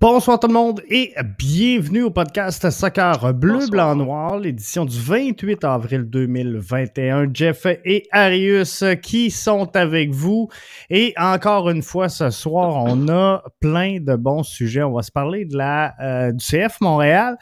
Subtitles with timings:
[0.00, 5.64] Bonsoir tout le monde et bienvenue au podcast Soccer Bleu, Blanc, Noir, l'édition du 28
[5.64, 7.30] avril 2021.
[7.34, 10.48] Jeff et Arius qui sont avec vous.
[10.88, 14.84] Et encore une fois, ce soir, on a plein de bons sujets.
[14.84, 17.36] On va se parler de la, euh, du CF Montréal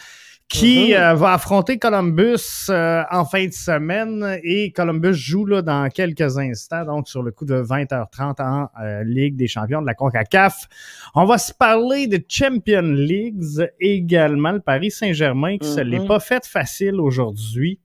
[0.48, 1.12] qui mm-hmm.
[1.12, 6.38] euh, va affronter Columbus euh, en fin de semaine et Columbus joue là dans quelques
[6.38, 10.66] instants, donc sur le coup de 20h30 en euh, Ligue des champions de la CONCACAF.
[11.14, 16.06] On va se parler de Champion Leagues également, le Paris Saint-Germain qui ne l'est mm-hmm.
[16.06, 17.80] pas fait facile aujourd'hui.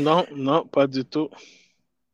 [0.00, 1.28] Non, non, pas du tout.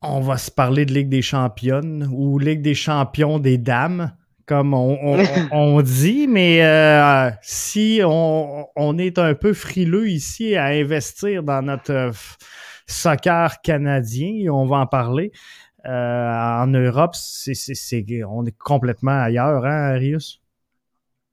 [0.01, 4.15] On va se parler de Ligue des championnes ou Ligue des champions des dames
[4.47, 11.63] comme on, dit, mais euh, si on, est un peu frileux ici à investir dans
[11.63, 12.13] notre euh,
[12.87, 15.33] soccer canadien, on va en parler,
[15.87, 20.41] euh, en Europe, on est complètement ailleurs, hein, Arius?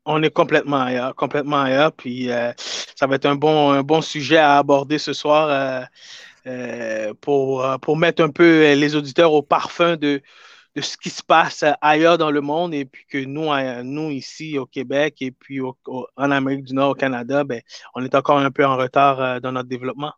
[0.06, 2.30] On est complètement ailleurs, complètement ailleurs, puis
[2.96, 5.86] ça va être un bon, un bon sujet à aborder ce soir
[7.22, 10.24] pour, pour mettre un peu les auditeurs au parfum de,
[10.76, 13.50] de ce qui se passe ailleurs dans le monde et puis que nous,
[13.84, 17.62] nous ici au Québec et puis en Amérique du Nord, au Canada, ben,
[17.96, 20.14] on est encore un peu en retard euh, dans notre développement.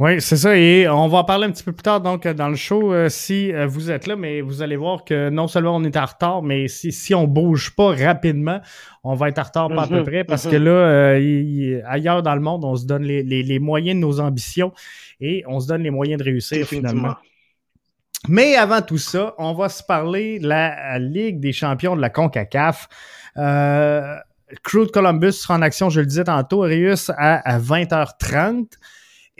[0.00, 0.56] Oui, c'est ça.
[0.56, 3.08] Et on va en parler un petit peu plus tard donc dans le show euh,
[3.08, 6.04] si euh, vous êtes là, mais vous allez voir que non seulement on est en
[6.04, 8.60] retard, mais si, si on bouge pas rapidement,
[9.02, 10.50] on va être en retard pas à peu mhm, près parce mhm.
[10.52, 14.72] que là, ailleurs dans le monde, on se donne les, les, moyens de nos ambitions
[15.20, 17.14] et on se donne les moyens de réussir finalement.
[18.26, 22.10] Mais avant tout ça, on va se parler de la Ligue des champions de la
[22.10, 22.88] CONCACAF.
[23.36, 24.16] Euh,
[24.62, 28.72] Crew de Columbus sera en action, je le disais tantôt, Rius, à, 20h30.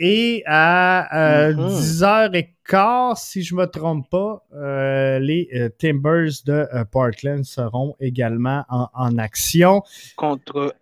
[0.01, 6.65] Et à 10h15, euh, si je ne me trompe pas, euh, les euh, Timbers de
[6.89, 9.83] Portland seront également en, action.
[10.15, 10.73] Contre.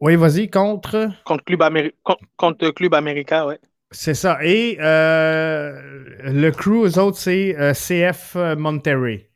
[0.00, 1.10] Oui, vas-y, contre?
[1.24, 1.92] Contre Club,
[2.36, 3.54] contre Club Américain, oui.
[3.92, 4.38] C'est ça.
[4.42, 5.80] Et euh,
[6.24, 9.28] le crew, eux autres, c'est euh, CF Monterrey.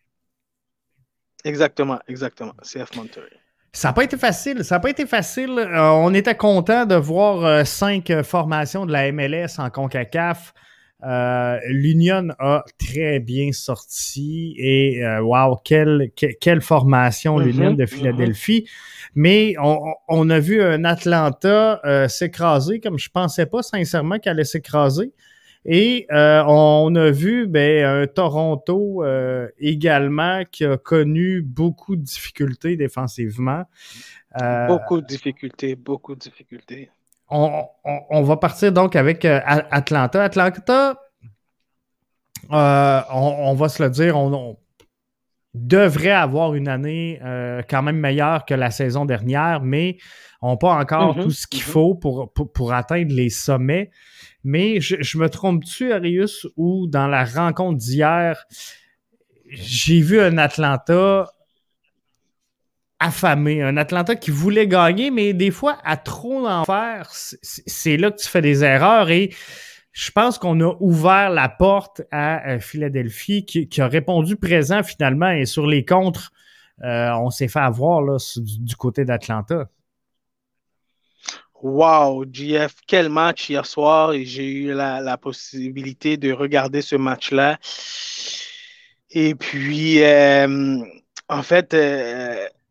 [1.44, 2.54] Exactement, exactement.
[2.62, 3.30] CF Monterrey.
[3.72, 4.64] Ça n'a pas été facile.
[4.64, 5.58] Ça n'a pas été facile.
[5.58, 10.54] Euh, on était content de voir cinq formations de la MLS en CONCACAF.
[11.02, 17.88] L'Union a très bien sorti et wow, quelle, quelle formation l'Union mm-hmm, de mm-hmm.
[17.88, 18.68] Philadelphie.
[19.16, 24.44] Mais on, a vu un Atlanta euh, s'écraser comme je pensais pas sincèrement qu'elle allait
[24.44, 25.14] s'écraser.
[25.64, 32.02] Et euh, on a vu ben, un Toronto euh, également qui a connu beaucoup de
[32.02, 33.64] difficultés défensivement.
[34.68, 36.90] beaucoup de difficultés, beaucoup de difficultés.
[37.28, 40.22] On, va partir donc avec Atlanta.
[40.22, 41.00] Atlanta,
[42.50, 44.56] on, va se le dire, on,
[45.56, 49.96] devrait avoir une année euh, quand même meilleure que la saison dernière, mais
[50.42, 51.22] n'ont pas encore mm-hmm.
[51.22, 51.64] tout ce qu'il mm-hmm.
[51.64, 53.90] faut pour, pour, atteindre les sommets.
[54.44, 58.44] Mais je, me trompe-tu, Arius, ou dans la rencontre d'hier,
[59.48, 61.28] j'ai vu un Atlanta
[62.98, 68.10] affamé, un Atlanta qui voulait gagner, mais des fois, à trop en faire, c'est là
[68.10, 69.30] que tu fais des erreurs et
[69.92, 75.30] je pense qu'on a ouvert la porte à euh, Philadelphie qui, a répondu présent finalement
[75.30, 76.32] et sur les contres,
[76.84, 79.68] euh, on s'est fait avoir là, du, côté d'Atlanta.
[81.62, 87.58] Wow, GF, quel match hier soir et j'ai eu la, possibilité de regarder ce match-là.
[89.10, 90.78] Et puis, euh,
[91.30, 91.74] en fait,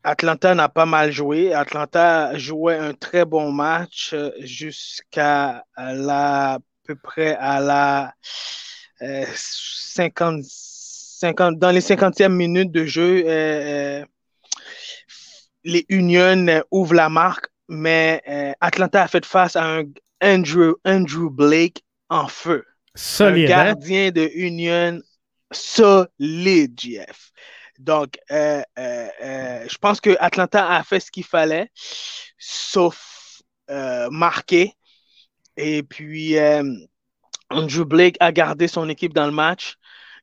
[0.05, 1.53] Atlanta n'a pas mal joué.
[1.53, 8.13] Atlanta jouait un très bon match jusqu'à la peu près à la
[8.99, 14.05] 50, euh, 50, dans les 50e minutes de jeu, euh, euh,
[15.63, 18.21] les Unions ouvrent la marque, mais
[18.61, 19.83] Atlanta a fait face à un
[20.21, 22.63] Andrew, Andrew Blake en feu.
[22.93, 23.49] Solide.
[23.49, 23.65] Un hein?
[23.65, 25.01] gardien de Union
[25.51, 27.31] solide, Jeff.
[27.79, 31.69] Donc, je pense que Atlanta a fait ce qu'il fallait,
[32.37, 33.41] sauf
[34.11, 34.75] marquer.
[35.57, 36.63] Et puis, euh,
[37.49, 39.75] Andrew Blake a gardé son équipe dans le match.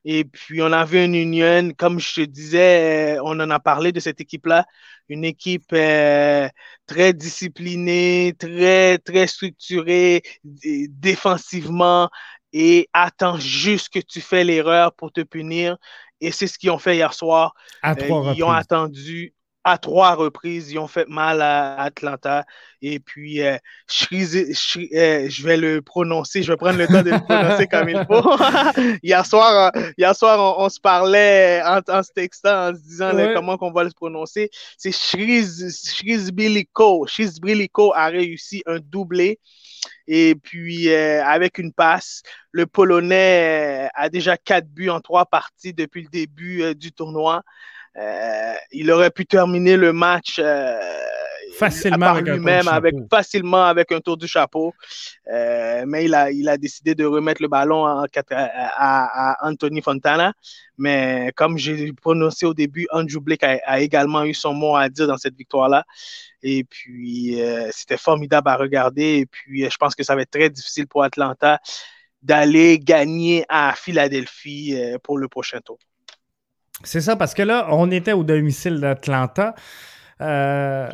[0.05, 3.59] Et puis, on a vu une union, comme je te disais, euh, on en a
[3.59, 4.65] parlé de cette équipe-là,
[5.09, 6.49] une équipe euh,
[6.85, 12.09] très disciplinée, très, très structurée défensivement
[12.53, 15.77] et attend juste que tu fais l'erreur pour te punir.
[16.21, 17.53] Et c'est ce qu'ils ont fait hier soir.
[17.83, 19.33] ils ont attendu
[19.65, 22.45] à trois reprises, ils ont fait mal à Atlanta.
[22.81, 23.57] Et puis, euh,
[23.87, 28.21] je vais le prononcer, je vais prendre le temps de le prononcer comme il faut.
[29.03, 33.57] hier soir, hier soir on, se parlait en, en, se textant, en se disant comment
[33.61, 34.49] on va le prononcer.
[34.77, 37.07] C'est Shrizbiliko.
[37.07, 39.39] Shrizbiliko a réussi un doublé.
[40.07, 42.21] Et puis, avec une passe,
[42.51, 47.43] le Polonais a déjà quatre buts en trois parties depuis le début du tournoi.
[47.97, 50.79] Euh, il aurait pu terminer le match euh,
[51.57, 54.73] facilement avec lui-même, avec facilement avec un tour du chapeau.
[55.31, 60.33] Euh, mais il a, il a décidé de remettre le ballon à, à, Anthony Fontana.
[60.77, 65.05] Mais comme j'ai prononcé au début, Andrew Blake a, également eu son mot à dire
[65.07, 65.85] dans cette victoire-là.
[66.41, 67.39] Et puis,
[67.71, 69.19] c'était formidable à regarder.
[69.19, 71.59] Et puis, je pense que ça va être très difficile pour Atlanta
[72.23, 75.77] d'aller gagner à Philadelphie pour le prochain tour.
[76.83, 79.55] C'est ça, parce que là, on était au domicile d'Atlanta.
[80.21, 80.89] Euh,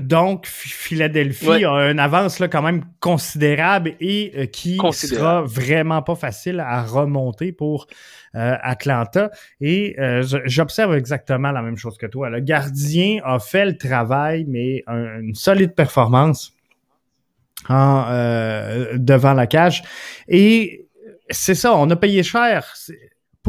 [0.00, 6.14] donc, Philadelphie a une avance là, quand même considérable et euh, qui sera vraiment pas
[6.14, 7.86] facile à remonter pour
[8.34, 9.30] euh, Atlanta.
[9.60, 9.96] Et
[10.46, 12.30] j'observe exactement la même chose que toi.
[12.30, 16.54] Le gardien a fait le travail, mais une solide performance
[17.68, 18.06] en,
[18.94, 19.82] devant la cage.
[20.28, 20.86] Et
[21.30, 22.74] c'est ça, on a payé cher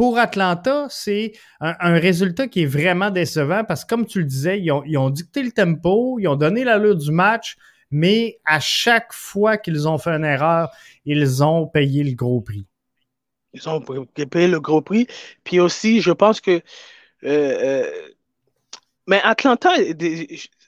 [0.00, 4.58] pour Atlanta, c'est un, résultat qui est vraiment décevant parce que, comme tu le disais,
[4.58, 7.58] ils ont, dicté le tempo, ils ont donné l'allure du match,
[7.90, 10.70] mais à chaque fois qu'ils ont fait une erreur,
[11.04, 12.64] ils ont payé le gros prix.
[13.52, 15.06] Ils ont payé le gros prix.
[15.44, 16.52] Puis aussi, je pense que.
[16.52, 16.62] Euh,
[17.24, 17.90] euh,
[19.06, 19.74] mais Atlanta,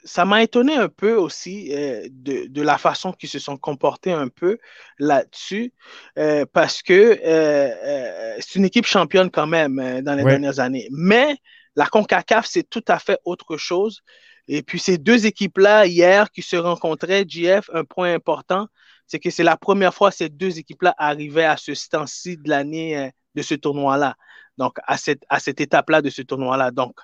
[0.05, 4.29] ça m'a étonné un peu aussi euh, de, la façon qu'ils se sont comportés un
[4.29, 4.59] peu
[4.99, 5.73] là-dessus,
[6.19, 10.89] euh, parce que euh, c'est une équipe championne quand même dans les dernières années.
[10.91, 11.37] Mais
[11.77, 14.03] la CONCACAF, c'est tout à fait autre chose.
[14.49, 18.67] Et puis ces deux équipes-là, hier, qui se rencontraient, JF, un point important,
[19.07, 22.49] c'est que c'est la première fois que ces deux équipes-là arrivaient à ce stade-ci de
[22.49, 24.17] l'année de ce tournoi-là.
[24.59, 26.71] Donc, à cette, à cette étape-là de ce tournoi-là.
[26.71, 26.97] Donc,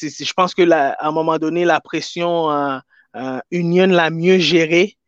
[0.00, 2.78] je pense que à un moment donné, la pression euh,
[3.16, 4.98] euh, Union l'a mieux gérée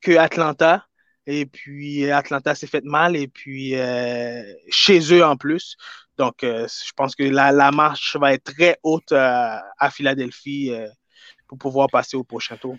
[0.00, 0.86] que Atlanta.
[1.26, 5.76] Et puis Atlanta s'est fait mal et puis euh, chez eux en plus.
[6.18, 10.72] Donc je pense que la, la, marche va être très haute à Philadelphie
[11.46, 12.76] pour pouvoir passer au prochain tour.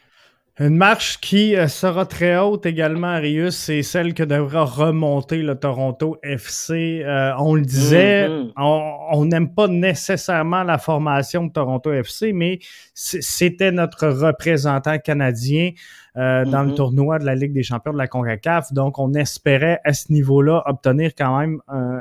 [0.60, 5.56] Une marche qui euh, sera très haute également, Arius, c'est celle que devra remonter le
[5.56, 7.02] Toronto FC.
[7.04, 8.52] Euh, on le disait, mm-hmm.
[8.56, 12.60] on n'aime pas nécessairement la formation de Toronto FC, mais
[12.94, 15.72] c'était notre représentant canadien
[16.18, 16.76] euh, dans le mm-hmm.
[16.76, 18.74] tournoi de la Ligue des champions de la CONCACAF.
[18.74, 22.00] Donc, on espérait à ce niveau-là obtenir quand même un,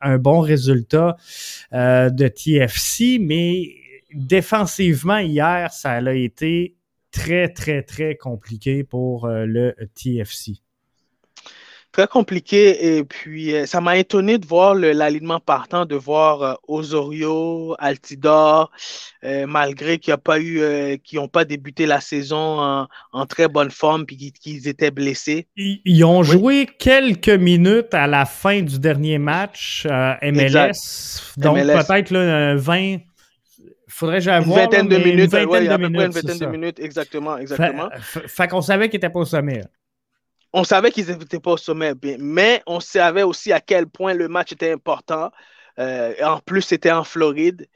[0.00, 1.14] un bon résultat
[1.72, 3.68] de TFC, mais
[4.12, 6.74] défensivement, hier, ça a été
[7.14, 10.54] très, très, très compliqué pour euh, le TFC.
[11.92, 12.96] Très compliqué.
[12.96, 18.72] Et puis, euh, ça m'a étonné de voir l'alignement partant, de voir euh, Osorio, Altidor,
[19.22, 24.06] malgré qu'ils n'ont pas eu, qui n'ont pas débuté la saison en, très bonne forme
[24.06, 25.46] puis qu'ils étaient blessés.
[25.56, 29.86] Ils, ont joué quelques minutes à la fin du dernier match
[30.20, 31.32] MLS.
[31.38, 32.12] Donc, peut-être
[32.56, 32.98] 20
[33.94, 37.38] faudrait que Une vingtaine de minutes, une vingtaine de minutes, une vingtaine de minutes, exactement,
[37.38, 37.88] exactement.
[38.00, 39.62] Fait, qu'on savait qu'ils n'étaient pas au sommet.
[40.52, 44.28] On savait qu'ils n'étaient pas au sommet, mais on savait aussi à quel point le
[44.28, 45.30] match était important.
[45.78, 47.66] Euh, en plus, c'était en Floride,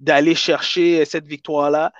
[0.00, 1.92] d'aller chercher cette victoire-là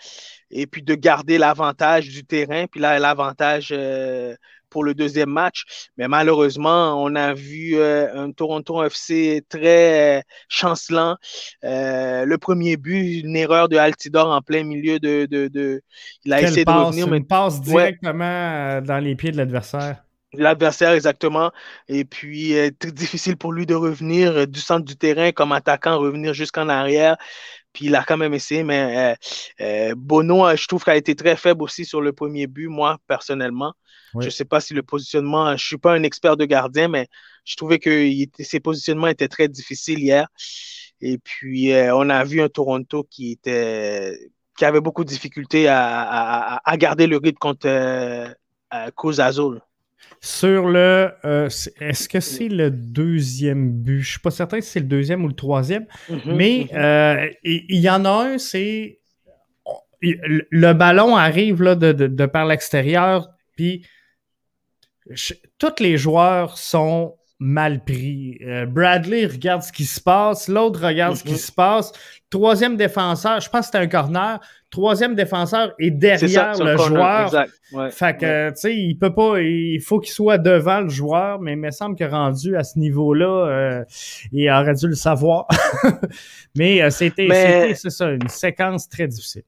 [0.50, 2.66] et puis de garder l'avantage du terrain.
[2.66, 4.34] Puis là, l'avantage euh,
[4.74, 5.86] pour le deuxième match.
[5.96, 11.16] Mais malheureusement, on a vu euh, un Toronto FC très euh, chancelant.
[11.62, 15.26] Euh, le premier but, une erreur de Altidor en plein milieu de.
[15.26, 15.80] de,
[16.24, 17.06] il a essayé de revenir.
[17.06, 17.18] Mais...
[17.18, 20.02] Une passe directement dans les pieds de l'adversaire.
[20.32, 21.52] L'adversaire, exactement.
[21.86, 26.34] Et puis, très difficile pour lui de revenir du centre du terrain comme attaquant, revenir
[26.34, 27.16] jusqu'en arrière.
[27.72, 29.16] Puis il a quand même essayé, mais
[29.96, 33.74] Bono, je trouve qu'il a été très faible aussi sur le premier but, moi, personnellement.
[34.20, 36.88] Je ne sais pas si le positionnement, je ne suis pas un expert de gardien,
[36.88, 37.08] mais
[37.44, 38.08] je trouvais que
[38.40, 40.28] ses positionnements étaient très difficiles hier.
[41.00, 45.66] Et puis, euh, on a vu un Toronto qui était qui avait beaucoup de difficultés
[45.68, 48.28] à, garder le rythme contre euh,
[48.70, 49.60] Azul.
[50.20, 51.10] Sur le.
[51.24, 51.48] Euh,
[51.80, 53.96] est-ce que c'est le deuxième but?
[53.96, 55.86] Je ne suis pas certain si c'est le deuxième ou le troisième.
[56.10, 56.76] Mm-hmm, mais mm-hmm.
[56.76, 59.00] Euh, il y, en a un, c'est.
[60.00, 63.86] Le ballon arrive là, de par l'extérieur, puis
[65.58, 68.38] tous les joueurs sont mal pris.
[68.42, 71.38] Euh, Bradley regarde ce qui se passe, l'autre regarde ce qui mhm.
[71.38, 71.92] se passe.
[72.30, 74.40] Troisième défenseur, je pense que c'était un corner.
[74.70, 77.30] Troisième défenseur est derrière le joueur.
[77.90, 81.52] fait que, tu sais, il peut pas, il faut qu'il soit devant le joueur, mais
[81.52, 83.84] il me semble que rendu à ce niveau-là, euh,
[84.32, 85.46] il aurait dû le savoir.
[86.56, 87.28] mais euh, c'était,
[87.74, 89.44] c'est ça, une séquence très difficile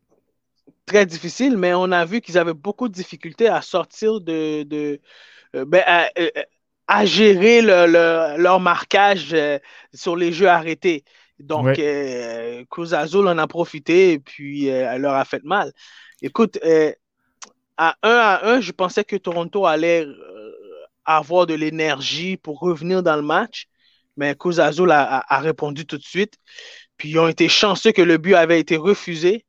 [0.87, 5.01] très difficile, mais on a vu qu'ils avaient beaucoup de difficultés à sortir de, de
[5.65, 5.83] ben,
[6.89, 9.59] à gérer leur marquage euh,
[9.93, 11.05] sur les jeux arrêtés.
[11.39, 15.73] Donc, euh, Cruz Azul en a profité et puis euh, elle leur a fait mal.
[16.23, 16.59] Écoute,
[17.77, 20.07] à 1 à 1, je pensais que Toronto allait
[21.05, 23.67] avoir de l'énergie pour revenir dans le match,
[24.17, 26.35] mais Cruz Azul a, répondu tout de suite.
[26.97, 29.45] Puis ils ont été chanceux que le but avait été refusé.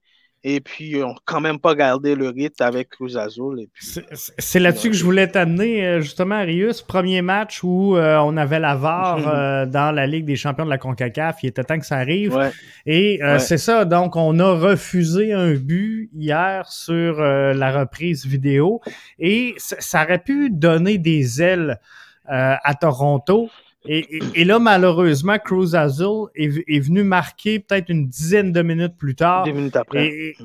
[0.50, 3.68] Et puis, ils n'ont quand même pas gardé le rythme avec Cruz Azul.
[3.78, 6.82] C'est là-dessus que je voulais t'amener, euh, justement, Arius.
[6.82, 10.70] Premier match où euh, on avait la VAR euh, dans la Ligue des champions de
[10.70, 11.44] la CONCACAF.
[11.44, 12.40] Il était temps que ça arrive.
[12.86, 13.84] Et c'est ça.
[13.84, 18.80] Donc, on a refusé un but hier sur la reprise vidéo.
[19.20, 21.78] Et ça aurait pu donner des ailes
[22.26, 23.50] à Toronto.
[23.86, 29.44] Et, là, malheureusement, Cruz Azul est, venu marquer peut-être une dizaine de minutes plus tard.
[29.44, 30.08] Des minutes après.
[30.08, 30.38] Et,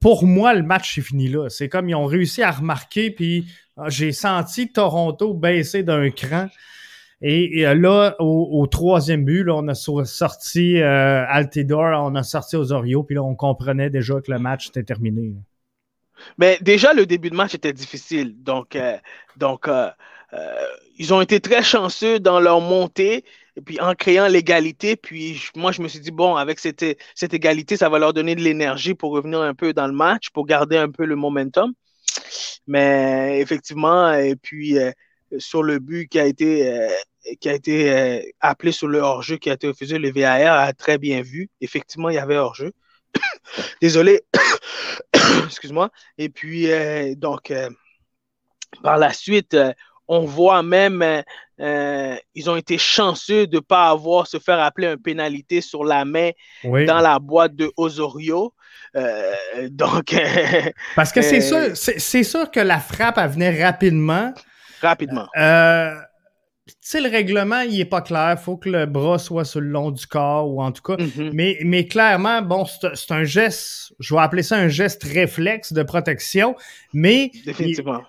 [0.00, 1.48] pour moi, le match est fini là.
[1.48, 3.46] C'est comme ils ont réussi à remarquer, puis
[3.76, 6.48] ah, j'ai senti Toronto baisser d'un cran.
[7.20, 13.02] Et, là, au, troisième but, là, on a sorti euh, Altidore, on a sorti Osorio,
[13.02, 15.32] puis là, on comprenait déjà que le match était terminé.
[16.36, 18.42] Mais déjà, le début de match était difficile.
[18.42, 18.96] Donc, euh,
[19.36, 19.90] donc euh,
[20.32, 20.66] euh,
[20.98, 23.24] ils ont été très chanceux dans leur montée,
[23.56, 24.96] et puis en créant l'égalité.
[24.96, 26.82] Puis moi, je me suis dit, bon, avec cette,
[27.32, 30.44] égalité, ça va leur donner de l'énergie pour revenir un peu dans le match, pour
[30.44, 31.72] garder un peu le momentum.
[32.66, 34.90] Mais effectivement, et puis euh,
[35.38, 36.88] sur le but qui a été, euh,
[37.40, 40.98] qui a été appelé sur le hors-jeu, qui a été refusé, le VAR a très
[40.98, 41.48] bien vu.
[41.60, 42.72] Effectivement, il y avait hors-jeu.
[43.80, 44.22] Désolé.
[45.46, 45.90] Excuse-moi.
[46.18, 46.68] Et puis,
[47.16, 47.52] donc,
[48.82, 49.56] par la suite,
[50.08, 51.22] on voit même, euh,
[51.60, 55.84] euh, ils ont été chanceux de ne pas avoir se faire appeler un pénalité sur
[55.84, 56.30] la main
[56.64, 58.54] dans la boîte de Osorio.
[58.96, 59.34] Euh,
[59.70, 60.16] donc.
[60.96, 64.32] Parce que c'est sûr, c'est sûr que la frappe, elle venait rapidement.
[64.80, 65.26] Rapidement.
[65.34, 68.36] tu sais, le règlement, il n'est pas clair.
[68.38, 70.96] Il faut que le bras soit sur le long du corps, ou en tout cas.
[70.96, 71.30] Mm-hmm.
[71.34, 75.82] mais, mais clairement, bon, c'est un geste, je vais appeler ça un geste réflexe de
[75.82, 76.56] protection,
[76.94, 77.30] mais.
[77.44, 78.02] Définitivement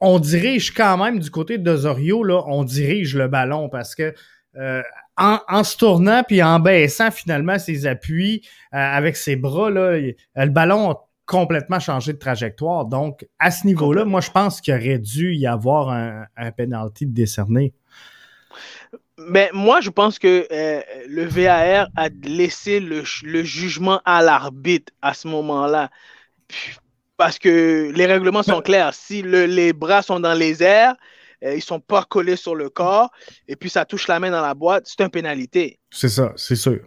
[0.00, 4.14] on dirige quand même du côté de Zorio, là, on dirige le ballon parce que
[4.56, 4.82] euh,
[5.16, 8.42] en, se tournant puis en baissant finalement ses appuis
[8.74, 12.84] euh, avec ses bras, là, le ballon a complètement changé de trajectoire.
[12.84, 17.06] Donc, à ce niveau-là, moi, je pense qu'il aurait dû y avoir un, un penalty
[17.06, 17.74] décerné.
[19.18, 24.92] Mais moi, je pense que euh, le VAR a laissé le, le jugement à l'arbitre
[25.00, 25.90] à ce moment-là
[27.16, 28.94] parce que les règlements sont clairs.
[28.94, 30.94] Si les bras sont dans les airs,
[31.42, 33.10] ils euh, ils sont pas collés sur le corps,
[33.48, 35.78] et puis ça touche la main dans la boîte, c'est une pénalité.
[35.90, 36.80] C'est ça, c'est sûr.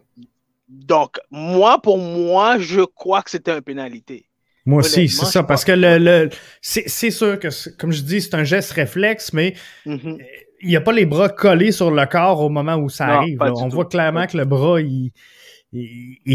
[0.67, 4.25] Donc, moi, pour moi, je crois que c'était une pénalité.
[4.65, 6.29] Moi aussi, c'est ça, parce que le,
[6.61, 9.55] c'est sûr que, comme je dis, c'est un geste réflexe, mais
[9.85, 10.19] mhm.
[10.61, 13.39] il n'y a pas les bras collés sur le corps au moment où ça arrive.
[13.41, 15.11] On voit clairement que le bras, il,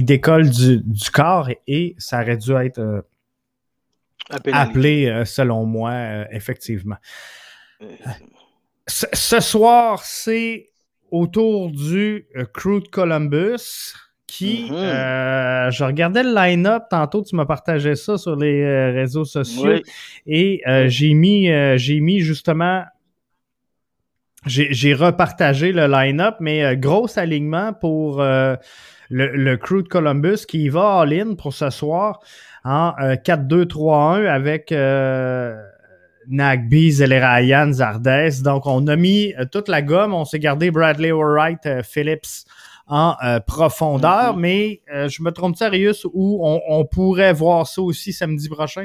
[0.05, 0.83] décolle du,
[1.13, 3.03] corps et, ça aurait dû être euh,
[4.31, 6.97] appelé, euh, selon moi, euh, effectivement.
[7.83, 7.87] Euh,
[8.87, 10.71] ce, soir, c'est
[11.11, 13.95] autour du Crude Columbus
[14.27, 15.71] qui, mm-hmm.
[15.71, 16.85] je regardais le line-up.
[16.91, 19.81] Tantôt, tu m'as partagé ça sur les réseaux sociaux.
[20.27, 22.85] Et j'ai mis, j'ai mis justement
[24.47, 28.59] j'ai repartagé le line-up, mais gros alignement pour le,
[29.09, 32.21] le Crude Columbus qui va all-in pour ce soir
[32.65, 35.55] en 4-2-3-1 euh, avec euh,
[36.29, 38.43] Nagby, Zelerayan, Zardes.
[38.43, 40.15] Donc, on a mis euh, toute la gomme.
[40.15, 42.47] On s'est gardé Bradley Wright, euh, Phillips
[42.87, 43.15] en
[43.47, 44.37] profondeur.
[44.37, 44.41] Mm-hmm.
[44.41, 48.85] Mais je me trompe sérieux où on, pourrait voir ça aussi samedi prochain?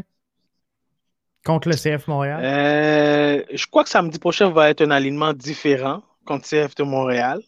[1.45, 3.45] Contre le CF Montréal?
[3.53, 7.41] je crois que samedi prochain va être un alignement différent contre CF de Montréal.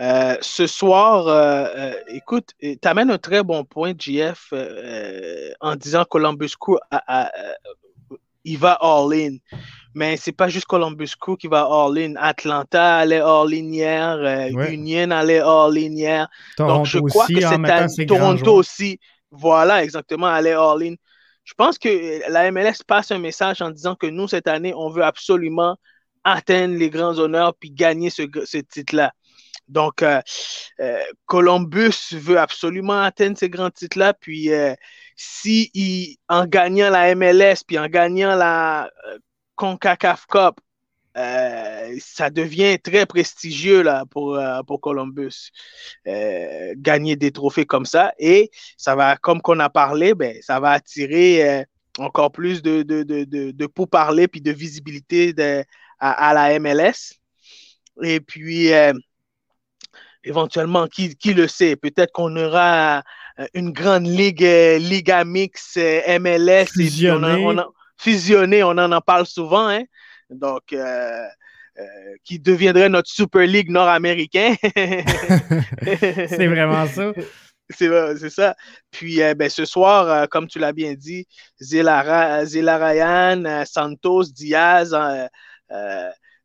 [0.00, 4.52] Euh, ce soir, euh, euh, écoute, tu amènes un très bon point, JF,
[5.60, 6.78] en disant Columbus Crew,
[8.44, 9.36] il va all-in.
[9.92, 12.14] Mais c'est pas juste Columbus Crew qui va all-in.
[12.16, 16.28] Atlanta allait all-in hier, Union allait all-in hier.
[16.56, 17.40] Donc, je crois que
[17.88, 18.98] c'est Toronto aussi.
[19.30, 20.94] Voilà, exactement, allait all-in.
[21.44, 24.88] Je pense que la MLS passe un message en disant que nous, cette année, on
[24.88, 25.76] veut absolument
[26.24, 29.12] atteindre les grands honneurs puis gagner ce, ce titre-là.
[29.70, 30.20] Donc, euh,
[30.80, 34.14] euh, Columbus veut absolument atteindre ces grands titres-là.
[34.14, 34.74] Puis, euh,
[35.16, 38.90] si en gagnant la MLS, puis en gagnant la
[39.56, 40.60] CONCACAF Cup,
[41.14, 45.50] ça devient très prestigieux là, pour, pour Columbus.
[46.76, 48.12] gagner des trophées comme ça.
[48.18, 51.66] Et ça va, comme qu'on a parlé, ben, ça va attirer
[51.98, 55.34] encore plus de, de, de, de, pourparlers puis de visibilité
[55.98, 57.20] à, à, la MLS.
[58.02, 58.72] Et puis,
[60.24, 63.02] éventuellement, qui, qui le sait, peut-être qu'on aura
[63.38, 67.44] euh, une grande ligue, euh, Liga Mix, euh, MLS, fusionné.
[67.44, 67.56] on,
[67.96, 69.84] fusionné, on en, en parle souvent, hein?
[70.28, 70.74] donc
[72.24, 74.54] qui deviendrait notre Super League nord-américain.
[74.62, 77.12] c'est vraiment ça.
[77.70, 78.56] C'est ça.
[78.90, 81.26] Puis ben, ce soir, comme tu l'as bien dit,
[81.60, 82.02] Zela,
[82.42, 84.94] Ryan, Santos, Diaz,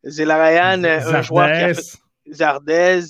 [0.04, 1.98] Zela Ryan, un joueur qui a fait
[2.30, 3.02] Zardez,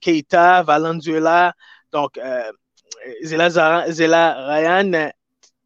[0.00, 1.54] Keita, Valenzuela,
[1.92, 2.50] donc euh,
[3.22, 3.84] Zela,
[4.48, 5.10] Ryan,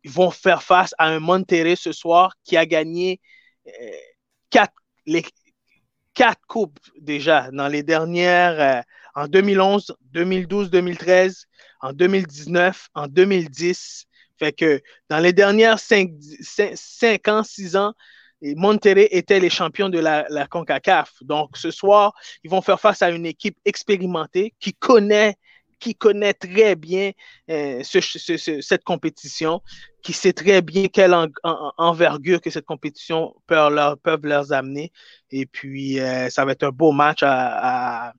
[0.05, 3.21] ils vont faire face à un Monterrey ce soir qui a gagné
[3.67, 3.71] euh,
[4.51, 4.75] quatre,
[5.07, 5.25] les,
[6.15, 8.85] quatre coupes déjà dans les dernières,
[9.15, 11.47] en 2011, 2012, 2013,
[11.81, 14.07] en 2019, en 2010.
[14.39, 16.11] Fait que dans les dernières cinq,
[16.75, 21.23] cinq ans, six ans, et Monterrey étaient les champions de la, CONCACAF.
[21.23, 22.13] Donc, ce soir,
[22.45, 25.37] ils vont faire face à une équipe expérimentée qui connaît,
[25.79, 27.13] qui connaît très bien
[27.51, 29.61] euh, cette compétition,
[30.03, 34.93] qui sait très bien quelle envergure que cette compétition peut leur, peuvent leur amener.
[35.31, 38.13] Et puis, euh, ça va être un beau match à,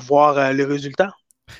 [0.00, 1.12] voir euh, les résultats.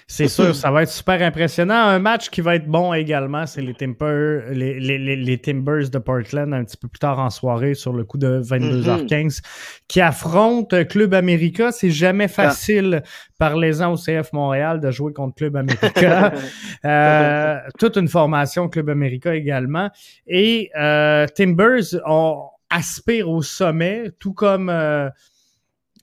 [0.07, 1.75] C'est sûr, ça va être super impressionnant.
[1.75, 6.77] Un match qui va être bon également, c'est les, les, Timbers de Portland un petit
[6.77, 9.43] peu plus tard en soirée sur le coup de 22h15 mm-hmm.
[9.89, 11.73] qui affrontent Club America.
[11.73, 12.29] C'est jamais ah.
[12.29, 13.03] facile
[13.39, 16.33] par les ans au CF Montréal de jouer contre Club America.
[16.85, 19.91] Euh, toute une formation Club America également.
[20.27, 25.09] Et euh, Timbers on aspire au sommet, tout comme euh,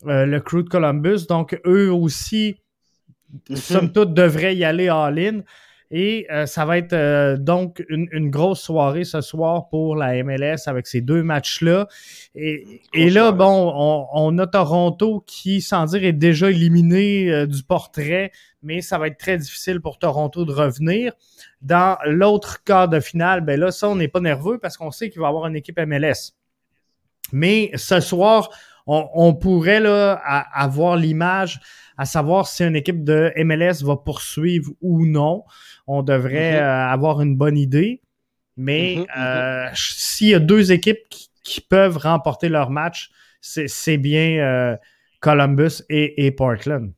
[0.03, 1.25] le crew de Columbus.
[1.27, 2.61] Donc eux aussi.
[3.53, 5.41] Somme toute, devrait y aller all-in.
[5.91, 10.67] Et euh, ça va être euh, donc une, grosse soirée ce soir pour la MLS
[10.67, 11.87] avec ces deux matchs-là.
[12.35, 18.31] Et, là, bon, on, a Toronto qui, sans dire, est déjà éliminé euh, du portrait,
[18.61, 21.13] mais ça va être très difficile pour Toronto de revenir.
[21.63, 25.09] Dans l'autre quart de finale, ben là, ça, on n'est pas nerveux parce qu'on sait
[25.09, 26.33] qu'il va y avoir une équipe MLS.
[27.31, 28.49] Mais ce soir,
[28.85, 30.13] on, pourrait là,
[30.53, 31.59] avoir l'image
[31.99, 35.43] à savoir si une équipe de MLS va poursuivre ou non.
[35.85, 36.63] On devrait mhm.
[36.63, 38.01] euh, avoir une bonne idée.
[38.55, 39.07] Mais mhm, mhm.
[39.17, 41.03] Euh, s'il y a deux équipes
[41.43, 43.09] qui, peuvent remporter leur match,
[43.41, 44.77] c'est bien euh,
[45.19, 46.93] Columbus et, Portland.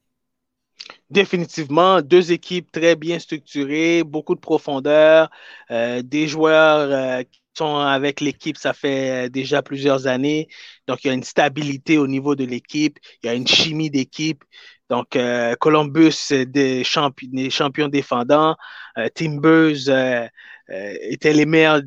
[1.09, 5.29] Définitivement, deux équipes très bien structurées, beaucoup de profondeur,
[5.69, 10.49] des joueurs qui sont avec l'équipe, ça fait déjà plusieurs années.
[10.87, 13.89] Donc, il y a une stabilité au niveau de l'équipe, il y a une chimie
[13.89, 14.43] d'équipe.
[14.91, 18.57] Donc, euh, Columbus des, champions défendants.
[18.97, 20.27] Euh, Timbers euh,
[20.67, 21.81] était les meilleurs,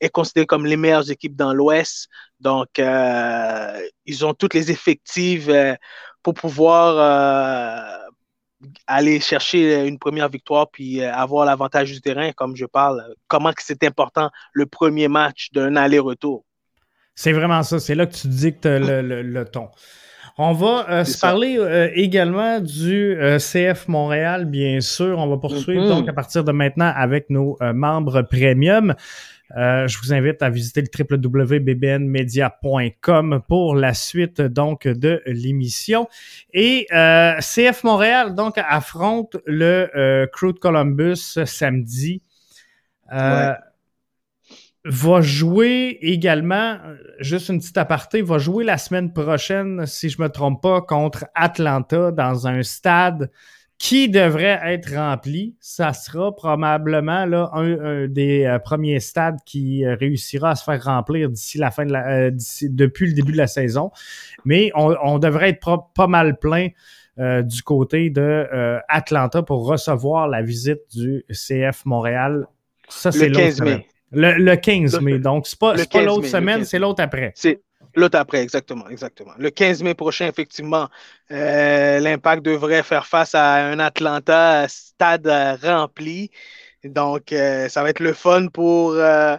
[0.00, 2.10] est considéré comme les meilleures équipes dans l'Ouest.
[2.38, 5.50] Donc, ils ont toutes les effectives
[6.22, 8.10] pour pouvoir
[8.86, 13.02] aller chercher une première victoire puis avoir l'avantage du terrain, comme je parle.
[13.28, 16.44] Comment c'est important le premier match d'un aller-retour?
[17.14, 17.80] C'est vraiment ça.
[17.80, 19.70] C'est là que tu dictes le ton.
[20.42, 25.18] On va euh, se parler euh, également du euh, CF Montréal, bien sûr.
[25.18, 25.88] On va poursuivre mm-hmm.
[25.88, 28.94] donc à partir de maintenant avec nos membres premium.
[29.54, 36.08] je vous invite à visiter le www.bbnmedia.com pour la suite donc de l'émission.
[36.54, 42.22] Et CF Montréal donc affronte le Crew de Columbus samedi
[44.84, 46.78] va jouer également,
[47.18, 51.26] juste une petite aparté, va jouer la semaine prochaine, si je me trompe pas, contre
[51.34, 53.30] Atlanta dans un stade
[53.80, 55.56] qui devrait être rempli.
[55.58, 60.84] Ça sera probablement là, un, des euh, premiers stades qui euh, réussira à se faire
[60.84, 62.30] remplir d'ici la fin de la, euh,
[62.62, 63.90] depuis le début de la saison.
[64.44, 66.68] Mais on, devrait être pas mal plein
[67.18, 68.46] du côté de
[68.88, 72.46] Atlanta pour recevoir la visite du CF Montréal.
[72.88, 73.86] Ça, c'est le 15 mai.
[74.12, 77.32] Le, 15 mai, donc c'est pas, pas l'autre semaine, c'est l'autre après.
[77.36, 77.60] C'est
[77.94, 79.32] l'autre après, exactement, exactement.
[79.38, 80.88] Le 15 mai prochain, effectivement,
[81.30, 85.28] euh, l'Impact devrait faire face à un Atlanta stade
[85.62, 86.30] rempli.
[86.84, 89.36] Donc, euh, ça va être le fun pour, euh,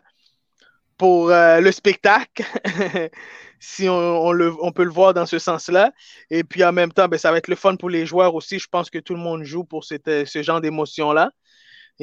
[0.97, 2.43] pour le spectacle.
[3.59, 5.91] si on, le, on, peut le voir dans ce sens-là.
[6.31, 8.57] Et puis en même temps, ben, ça va être le fun pour les joueurs aussi.
[8.57, 11.29] Je pense que tout le monde joue pour cette, ce genre d'émotion-là.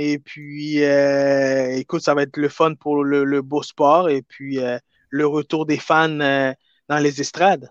[0.00, 4.60] Et puis, euh, écoute, ça va être le fun pour le, beau sport et puis
[4.60, 4.78] euh,
[5.10, 6.52] le retour des fans euh,
[6.88, 7.68] dans les estrades.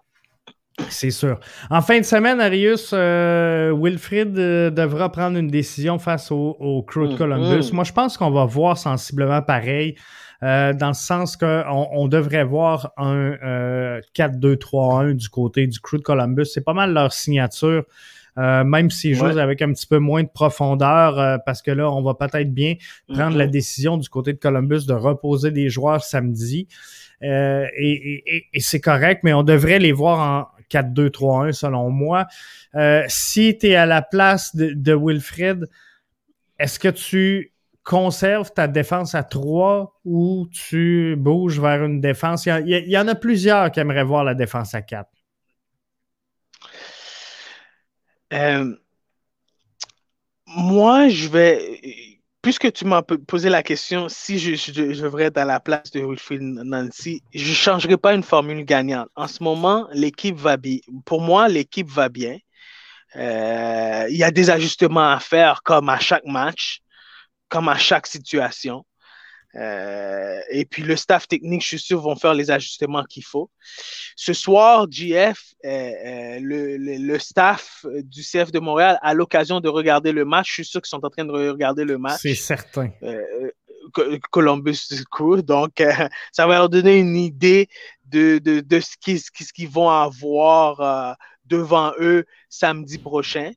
[0.89, 1.39] C'est sûr.
[1.69, 7.17] En fin de semaine, Arius, Wilfrid devra prendre une décision face au, Crew de mm,
[7.17, 7.71] Columbus.
[7.71, 9.95] Moi, je pense qu'on va voir sensiblement pareil.
[10.41, 16.45] dans le sens qu'on on devrait voir un 4-2-3-1 du côté du Crew de Columbus.
[16.47, 17.85] C'est pas mal leur signature.
[18.37, 21.91] Euh, même si jouent avec un petit peu moins de profondeur, euh, parce que là,
[21.91, 22.75] on va peut-être bien
[23.07, 23.51] prendre la mhm.
[23.51, 26.67] décision du côté de Columbus de reposer des joueurs samedi.
[27.23, 32.27] Euh, et, c'est correct, mais on devrait les voir en 4-2-3-1 selon moi.
[33.07, 35.67] si tu es à la place de, de Wilfred,
[36.59, 42.45] est-ce que tu conserves ta défense à 3 ou tu bouges vers une défense?
[42.45, 45.09] Il y, il y en a plusieurs qui aimeraient voir la défense à 4.
[48.33, 48.75] Euh,
[50.47, 52.19] moi, je vais.
[52.41, 56.41] Puisque tu m'as posé la question, si je, devrais être à la place de Wilfried
[56.41, 59.09] Nancy, je ne changerai pas une formule gagnante.
[59.15, 60.77] En ce moment, l'équipe va bien.
[61.05, 62.37] Pour moi, l'équipe va bien.
[63.17, 66.79] Euh, il y a des ajustements à faire, comme à chaque match,
[67.49, 68.85] comme à chaque situation.
[69.57, 73.49] Euh, et puis le staff technique, je suis sûr, vont faire les ajustements qu'il faut.
[74.15, 80.11] Ce soir, GF, euh, euh, le, staff du CF de Montréal a l'occasion de regarder
[80.11, 80.49] le match.
[80.49, 82.19] Je suis sûr qu'ils sont en train de regarder le match.
[82.21, 82.91] C'est certain.
[84.31, 85.41] Columbus Crew.
[85.41, 85.81] Donc,
[86.31, 87.67] ça va leur donner une idée
[88.05, 93.51] de, de, ce qu'ils vont avoir devant eux samedi prochain.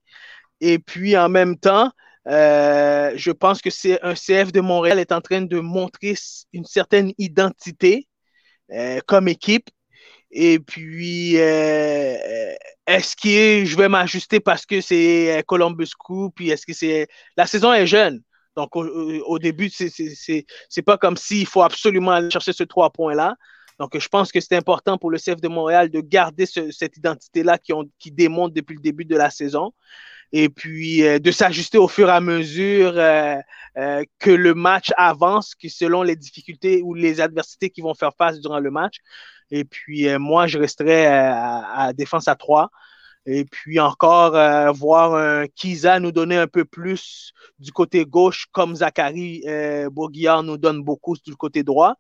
[0.61, 1.91] Et puis, en même temps,
[2.29, 6.15] euh, je pense que c'est un CF de Montréal est en train de montrer
[6.53, 8.09] une certaine identité
[8.73, 9.71] euh, comme équipe.
[10.31, 12.55] Et puis, euh,
[12.87, 16.31] est-ce que je vais m'ajuster parce que c'est Columbus Crew?
[16.35, 17.09] Puis est-ce que c'est.
[17.37, 18.23] La saison est jeune.
[18.57, 23.35] Donc, au, début, c'est pas comme s'il faut absolument aller chercher ce trois points-là.
[23.79, 27.59] Donc, je pense que c'est important pour le CF de Montréal de garder cette identité-là
[27.59, 29.73] qui, qui démontre depuis le début de la saison
[30.33, 33.37] et puis euh, de s'ajuster au fur et à mesure euh,
[33.77, 38.15] euh, que le match avance, que selon les difficultés ou les adversités qui vont faire
[38.17, 38.99] face durant le match.
[39.51, 42.71] Et puis moi, je resterai à, défense à 3.
[43.27, 44.33] Et puis encore
[44.73, 49.43] voir un Kiza nous donner un peu plus du côté gauche, comme Zachary
[49.91, 51.97] Bourguillard nous donne beaucoup du côté droit.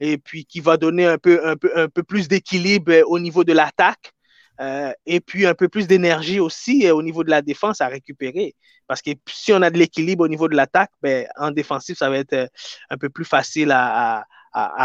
[0.00, 3.44] Et puis qui va donner un peu, un peu, un peu plus d'équilibre au niveau
[3.44, 4.14] de l'attaque.
[4.60, 7.88] Euh, et puis un peu plus d'énergie aussi euh, au niveau de la défense à
[7.88, 8.54] récupérer.
[8.86, 12.08] Parce que si on a de l'équilibre au niveau de l'attaque, ben, en défensif, ça
[12.08, 12.46] va être euh,
[12.90, 14.24] un peu plus facile à,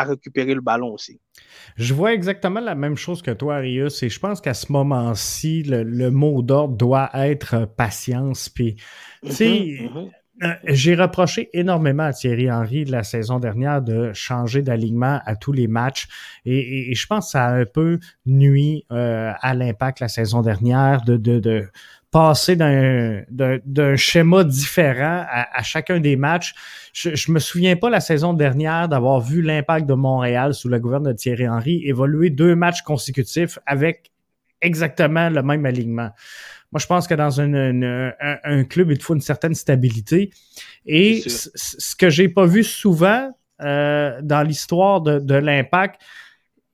[0.04, 1.22] récupérer le ballon aussi.
[1.78, 5.64] Je vois exactement la même chose que toi, Arius, et je pense qu'à ce moment-ci,
[5.64, 8.50] le, mot d'ordre doit être patience.
[8.50, 8.76] Puis,
[9.26, 10.12] tu sais, mm-hmm, mm-hmm.
[10.66, 15.52] J'ai reproché énormément à Thierry Henry de la saison dernière de changer d'alignement à tous
[15.52, 16.08] les matchs
[16.46, 21.04] et, je pense que ça a un peu nuit euh, à l'impact la saison dernière
[21.04, 21.70] de,
[22.10, 26.54] passer d'un schéma différent à, chacun des matchs.
[26.92, 30.80] Je, je me souviens pas la saison dernière d'avoir vu l'impact de Montréal sous le
[30.80, 34.12] gouvernement de Thierry Henry évoluer deux matchs consécutifs avec
[34.62, 36.12] exactement le même alignement.
[36.72, 40.32] Moi, je pense que dans un, club, il te faut une certaine stabilité.
[40.86, 43.32] Et ce que j'ai pas vu souvent
[43.62, 46.02] euh, dans l'histoire de, l'impact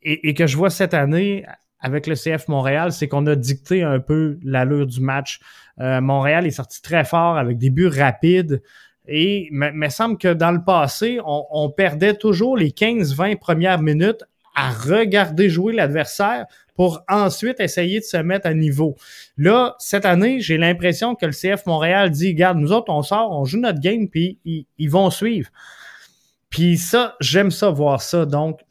[0.03, 1.45] et, que je vois cette année
[1.79, 5.39] avec le CF Montréal, c'est qu'on a dicté un peu l'allure du match.
[5.79, 8.61] Euh, Montréal est sorti très fort avec des buts rapides.
[9.07, 13.81] Et il me semble que dans le passé, on, on perdait toujours les 15-20 premières
[13.81, 14.23] minutes
[14.57, 18.95] à regarder jouer l'adversaire pour ensuite essayer de se mettre à niveau.
[19.37, 23.31] Là, cette année, j'ai l'impression que le CF Montréal dit, regarde, nous autres, on sort,
[23.31, 25.49] on joue notre game, puis ils, vont suivre.
[26.49, 28.25] Puis ça, j'aime ça, voir ça.
[28.25, 28.61] Donc,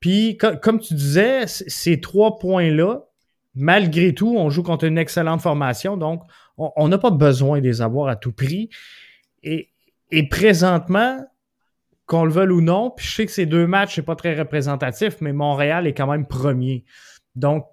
[0.00, 3.04] puis comme tu disais, ces trois points-là,
[3.54, 6.22] malgré tout, on joue contre une excellente formation, donc
[6.58, 8.68] on n'a pas besoin de les avoir à tout prix.
[9.44, 9.70] Et,
[10.10, 11.24] et présentement,
[12.06, 12.90] qu'on le veuille ou non.
[12.90, 16.06] Puis je sais que ces deux matchs, c'est pas très représentatif, mais Montréal est quand
[16.06, 16.84] même premier.
[17.34, 17.66] Donc,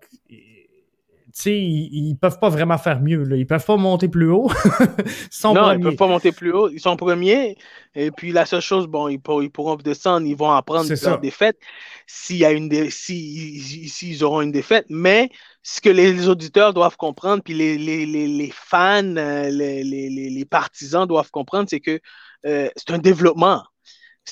[1.35, 3.23] tu sais, ils, peuvent pas vraiment faire mieux.
[3.23, 3.35] Là.
[3.35, 4.51] Ils peuvent pas monter plus haut.
[4.99, 6.69] ils sont non, ils peuvent pas monter plus haut.
[6.69, 7.57] Ils sont premiers.
[7.95, 11.57] Et puis la seule chose, bon, ils, pourront descendre, ils vont apprendre leur défaite
[12.05, 14.85] s'il y a une s'ils auront une défaite.
[14.89, 15.31] Mais
[15.63, 21.31] ce que les auditeurs doivent comprendre, puis les, les, les, fans, euh, les, partisans doivent
[21.31, 21.99] comprendre, c'est que
[22.45, 23.63] euh, c'est un développement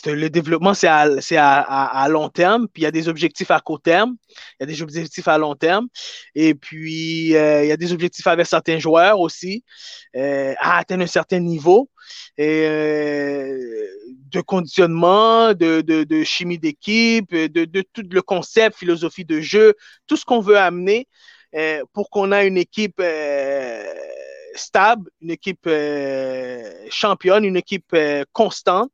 [0.06, 3.60] le développement, c'est à, à, à, long terme, puis il y a des objectifs à
[3.60, 5.88] court terme, il y a des objectifs à long terme,
[6.34, 9.64] et puis euh, il y a des objectifs avec certains joueurs aussi,
[10.16, 11.90] euh, à atteindre un certain niveau
[12.40, 13.58] euh,
[14.32, 19.74] de conditionnement, de, de, chimie d'équipe, de, de, tout le concept, philosophie de jeu,
[20.08, 21.08] tout ce qu'on veut amener
[21.56, 23.02] euh, pour qu'on ait une équipe
[24.56, 25.70] stable, une équipe
[26.90, 27.96] championne, une équipe
[28.32, 28.92] constante.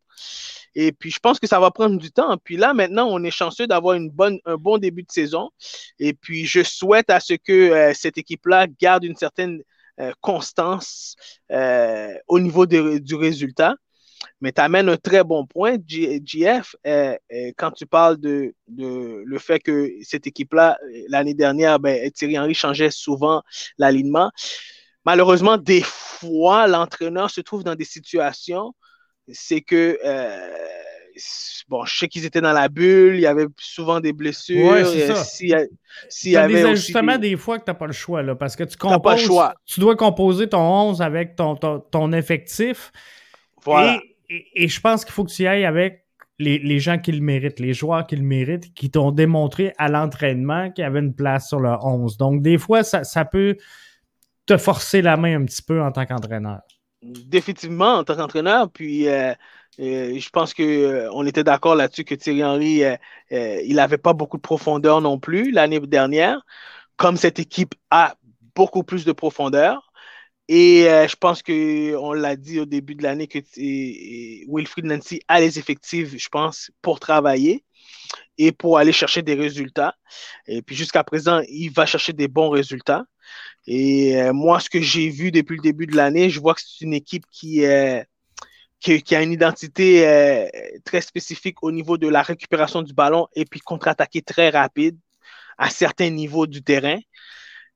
[0.80, 2.38] Et puis, je pense que ça va prendre du temps.
[2.38, 5.50] Puis là, maintenant, on est chanceux d'avoir un bon début de saison.
[5.98, 9.63] Et puis, je souhaite à ce que euh, cette équipe-là garde une certaine
[10.00, 11.16] euh, constance
[11.52, 13.74] euh, au niveau du résultat.
[14.40, 16.76] Mais tu amènes un très bon point, JF,
[17.58, 22.54] quand tu parles de, de, le fait que cette équipe-là, l'année dernière, ben, Thierry Henry
[22.54, 23.42] changeait souvent
[23.80, 24.30] l'alignement.
[25.06, 28.76] Malheureusement, des fois, l'entraîneur se trouve dans des situations
[29.30, 30.38] c'est que euh,
[31.68, 34.72] bon, je sais qu'ils étaient dans la bulle, il y avait souvent des blessures.
[34.72, 35.24] Ouais, c'est ça.
[35.24, 37.36] S'il y, avait des ajustements des...
[37.38, 39.56] fois que tu n'as pas le choix, là, parce que tu composes, pas le choix.
[39.66, 42.92] tu dois composer ton 11 avec ton, ton, effectif.
[43.63, 44.00] Voilà.
[44.30, 46.06] Et, je pense qu'il faut que tu y ailles avec
[46.40, 49.88] les, les, gens qui le méritent, les joueurs qui le méritent, qui t'ont démontré à
[49.88, 52.18] l'entraînement qu'il y avait une place sur le 11.
[52.18, 53.58] Donc, des fois, ça, ça peut
[54.46, 56.60] te forcer la main un petit peu en tant qu'entraîneur
[57.01, 58.69] définitivement en tant qu'entraîneur.
[58.71, 59.33] Puis euh,
[59.79, 62.83] euh, je pense qu'on euh, était d'accord là-dessus que Thierry Henry,
[63.31, 66.41] il n'avait pas beaucoup de profondeur non plus l'année dernière,
[66.97, 68.15] comme cette équipe a
[68.55, 69.91] beaucoup plus de profondeur.
[70.49, 73.39] Et je pense qu'on l'a dit au début de l'année que
[74.47, 77.65] Wilfried Nancy a les effectifs, je pense, pour travailler
[78.38, 79.95] et pour aller chercher des résultats.
[80.47, 83.06] Et puis jusqu'à présent, il va chercher des bons résultats.
[83.65, 86.62] Et euh, moi, ce que j'ai vu depuis le début de l'année, je vois que
[86.62, 88.02] c'est une équipe qui, euh,
[88.80, 90.47] qui, a une identité euh,
[90.86, 94.97] très spécifique au niveau de la récupération du ballon et puis contre-attaquer très rapide
[95.58, 97.00] à certains niveaux du terrain.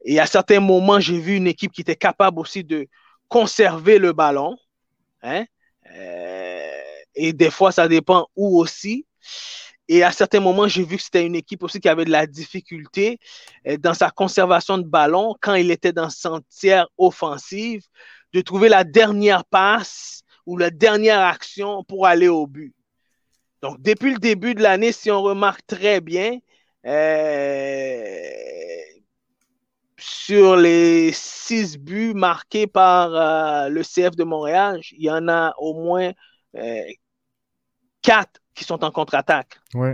[0.05, 2.87] Et à certains moments, j'ai vu une équipe qui était capable aussi de
[3.27, 4.55] conserver le ballon.
[5.23, 5.45] Hein?
[7.13, 9.05] et des fois, ça dépend où aussi.
[9.93, 12.25] Et à certains moments, j'ai vu que c'était une équipe aussi qui avait de la
[12.25, 13.19] difficulté
[13.67, 17.83] euh, dans sa conservation de ballon quand il était dans son tiers offensive,
[18.31, 22.73] de trouver la dernière passe ou la dernière action pour aller au but.
[23.61, 26.39] Donc, depuis le début de l'année, si on remarque très bien,
[26.85, 28.29] euh,
[29.97, 35.53] sur les six buts marqués par euh, le CF de Montréal, il y en a
[35.57, 36.13] au moins
[38.01, 39.59] quatre qui sont en contre-attaque.
[39.73, 39.89] Oui.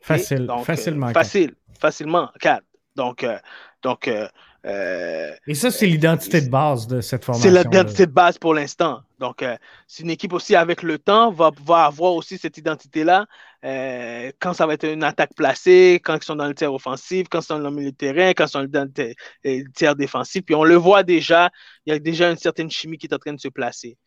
[0.00, 1.08] Facile, facilement.
[1.08, 2.64] Euh, facile, facilement, 4.
[2.96, 3.38] Donc, euh,
[3.82, 7.50] donc euh, Et ça, c'est l'identité de base de cette formation.
[7.50, 9.00] C'est l'identité de base pour l'instant.
[9.18, 9.44] Donc,
[9.86, 13.26] c'est une équipe aussi avec le temps va, va avoir aussi cette identité-là
[14.40, 17.40] quand ça va être une attaque placée, quand ils sont dans le tiers offensif, quand
[17.40, 18.90] ils sont dans le milieu de terrain, quand ils sont dans
[19.44, 20.42] le tiers défensif.
[20.44, 21.50] Puis on le voit déjà,
[21.84, 23.98] il y a déjà une certaine chimie qui est en train de se placer.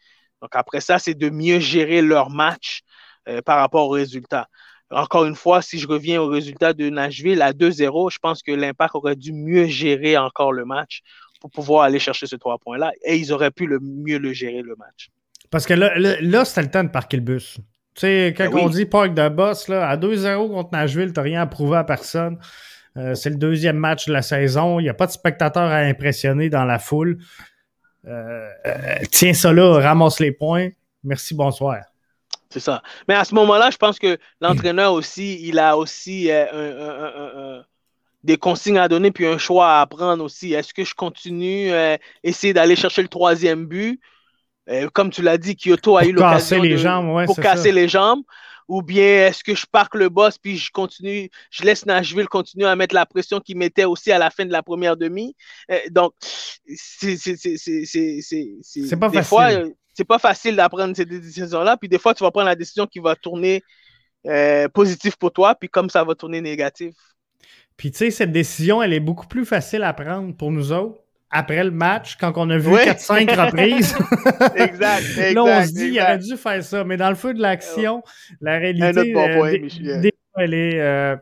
[0.42, 2.84] Donc après ça, c'est de mieux gérer leur match
[3.28, 4.48] euh, par rapport au résultat.
[4.92, 8.52] Encore une fois, si je reviens au résultat de Nashville à 2-0, je pense que
[8.52, 11.02] l'Impact aurait dû mieux gérer encore le match
[11.42, 14.62] pour pouvoir aller chercher ces trois points-là et ils auraient pu le mieux le gérer
[14.62, 15.10] le match.
[15.50, 17.58] Parce que là, là, c'était le temps de parquer le bus.
[17.96, 21.20] Tu sais, quand ben on dit park de boss, là, à 2-0 contre Nashville, tu
[21.20, 22.38] n'as rien à prouver à personne.
[22.98, 24.80] Euh, c'est le deuxième match de la saison.
[24.80, 27.20] Il n'y a pas de spectateurs à impressionner dans la foule.
[28.08, 28.50] Euh,
[29.12, 30.70] tiens ça là, ramasse les points.
[31.04, 31.82] Merci, bonsoir.
[32.50, 32.82] C'est ça.
[33.08, 37.62] Mais à ce moment-là, je pense que l'entraîneur aussi, il a aussi euh,
[38.24, 40.54] des consignes à donner puis un choix à prendre aussi.
[40.54, 44.00] Est-ce que je continue à euh, essayer d'aller chercher le troisième but?
[44.94, 48.24] comme tu l'as dit, Kyoto a eu l'occasion les jambes, pour casser les jambes
[48.68, 52.68] ou bien est-ce que je parque le boss puis je continue, je laisse Nashville continuer
[52.68, 55.36] à mettre la pression qu'il mettait aussi à la fin de la première demi?
[55.72, 56.14] Euh, donc,
[56.68, 57.20] c'est
[59.00, 61.78] pas des fois, euh, c'est pas facile d'apprendre ces décisions-là.
[61.78, 63.64] Puis des fois, tu vas prendre la décision qui va tourner
[64.28, 66.94] euh, positive pour toi, puis comme ça va tourner négatif.
[67.78, 71.00] Puis tu sais, cette décision, elle est beaucoup plus facile à prendre pour nous autres
[71.32, 73.96] après le match, quand on a vu 4-5 reprises.
[74.56, 75.34] exact, exact.
[75.34, 76.84] Là, on se dit, il aurait dû faire ça.
[76.86, 78.04] Mais dans le feu de l'action,
[78.40, 81.16] la réalité, euh, elle est euh,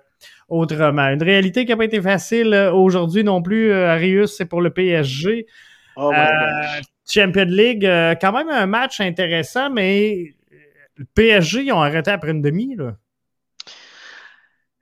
[0.50, 1.08] autrement.
[1.08, 5.48] Une réalité qui n'a pas été facile aujourd'hui non plus, Arius, c'est pour le PSG.
[5.96, 6.12] Oh
[7.06, 7.84] Champion League,
[8.22, 10.36] quand même un match intéressant, mais
[10.96, 12.76] le PSG, ils ont arrêté après une demi.
[12.76, 12.96] Là.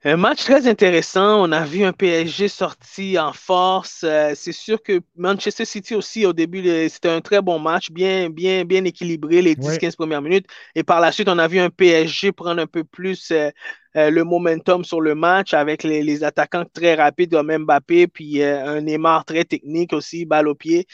[0.04, 1.44] Un match très intéressant.
[1.48, 4.02] On a vu un PSG sorti en force.
[4.02, 8.28] Euh, c'est sûr que Manchester City aussi, au début, c'était un très bon match, bien,
[8.28, 10.46] bien, bien équilibré les 10-15 premières minutes.
[10.74, 13.50] Et par la suite, on a vu un PSG prendre un peu plus euh,
[13.96, 18.80] euh, le momentum sur le match avec les, attaquants très rapides comme Mbappé, puis un
[18.80, 20.86] Neymar très technique aussi, balle au pied.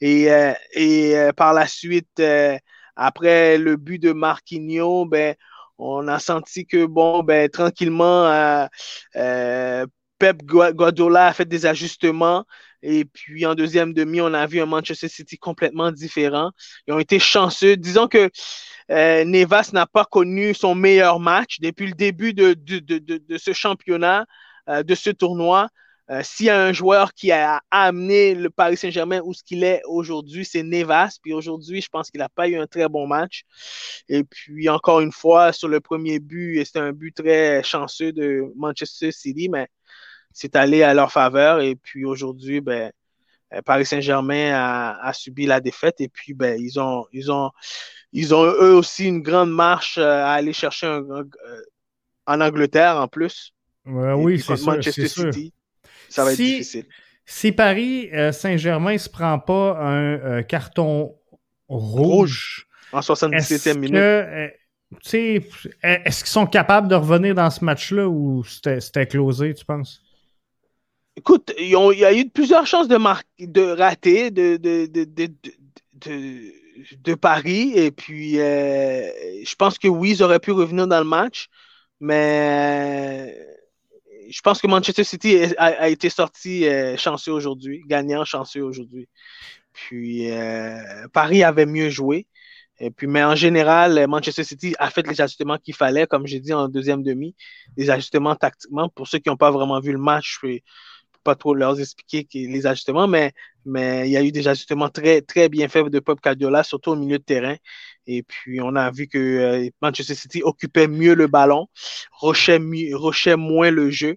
[0.00, 0.28] Et,
[0.74, 2.20] et par la suite,
[2.96, 5.34] après le but de Marquinhos, ben,
[5.78, 8.66] on a senti que, bon, ben, tranquillement, euh,
[9.16, 9.86] euh,
[10.18, 12.44] Pep Guardiola a fait des ajustements.
[12.86, 16.50] Et puis, en deuxième demi, on a vu un Manchester City complètement différent.
[16.86, 17.76] Ils ont été chanceux.
[17.76, 18.30] Disons que
[18.90, 24.26] euh, Nevas n'a pas connu son meilleur match depuis le début de, de ce championnat,
[24.68, 25.68] de ce tournoi.
[26.10, 29.64] Euh, s'il y a un joueur qui a amené le Paris Saint-Germain où ce qu'il
[29.64, 31.16] est aujourd'hui, c'est Nevas.
[31.22, 33.44] Puis aujourd'hui, je pense qu'il n'a pas eu un très bon match.
[34.08, 38.42] Et puis, encore une fois, sur le premier but, c'était un but très chanceux de
[38.56, 39.68] Manchester City, mais
[40.34, 41.62] c'est allé à leur faveur.
[41.62, 42.92] Et puis aujourd'hui, ben,
[43.54, 46.02] euh, Paris Saint-Germain a, subi la défaite.
[46.02, 47.50] Et puis, ben, ils ont, ils ont,
[48.12, 51.00] ils ont eux aussi une grande marche euh, à aller chercher
[52.26, 53.54] en Angleterre en plus.
[53.86, 55.54] oui, c'est Manchester City
[56.14, 56.86] ça va être difficile.
[57.26, 61.14] Si Paris euh, Saint-Germain ne se prend pas un euh, carton
[61.68, 63.96] rouge, en 77e minute.
[63.96, 64.48] Euh,
[65.82, 70.00] est-ce qu'ils sont capables de revenir dans ce match-là ou c'était closé, tu penses?
[71.16, 72.98] Écoute, il y a eu plusieurs chances de,
[73.38, 74.56] de rater de,
[77.14, 77.72] Paris.
[77.76, 81.48] Et puis, je pense que oui, ils auraient pu revenir dans le match.
[82.00, 83.34] Mais
[84.30, 89.08] je pense que Manchester City a, été sorti euh, chanceux aujourd'hui, gagnant chanceux aujourd'hui.
[89.72, 92.26] Puis euh, Paris avait mieux joué.
[92.80, 96.40] Et puis, mais en général, Manchester City a fait les ajustements qu'il fallait, comme j'ai
[96.40, 97.36] dit en deuxième demi,
[97.76, 98.88] des ajustements tactiquement.
[98.88, 100.38] Pour ceux qui n'ont pas vraiment vu le match, je
[101.24, 103.32] pas trop leur expliquer les ajustements, mais,
[103.64, 106.90] mais il y a eu des ajustements très, très bien faits de Pop Cadiola, surtout
[106.90, 107.56] au milieu de terrain.
[108.06, 111.68] Et puis, on a vu que euh, Manchester City occupait mieux le ballon,
[112.12, 114.16] rochait, moins le jeu.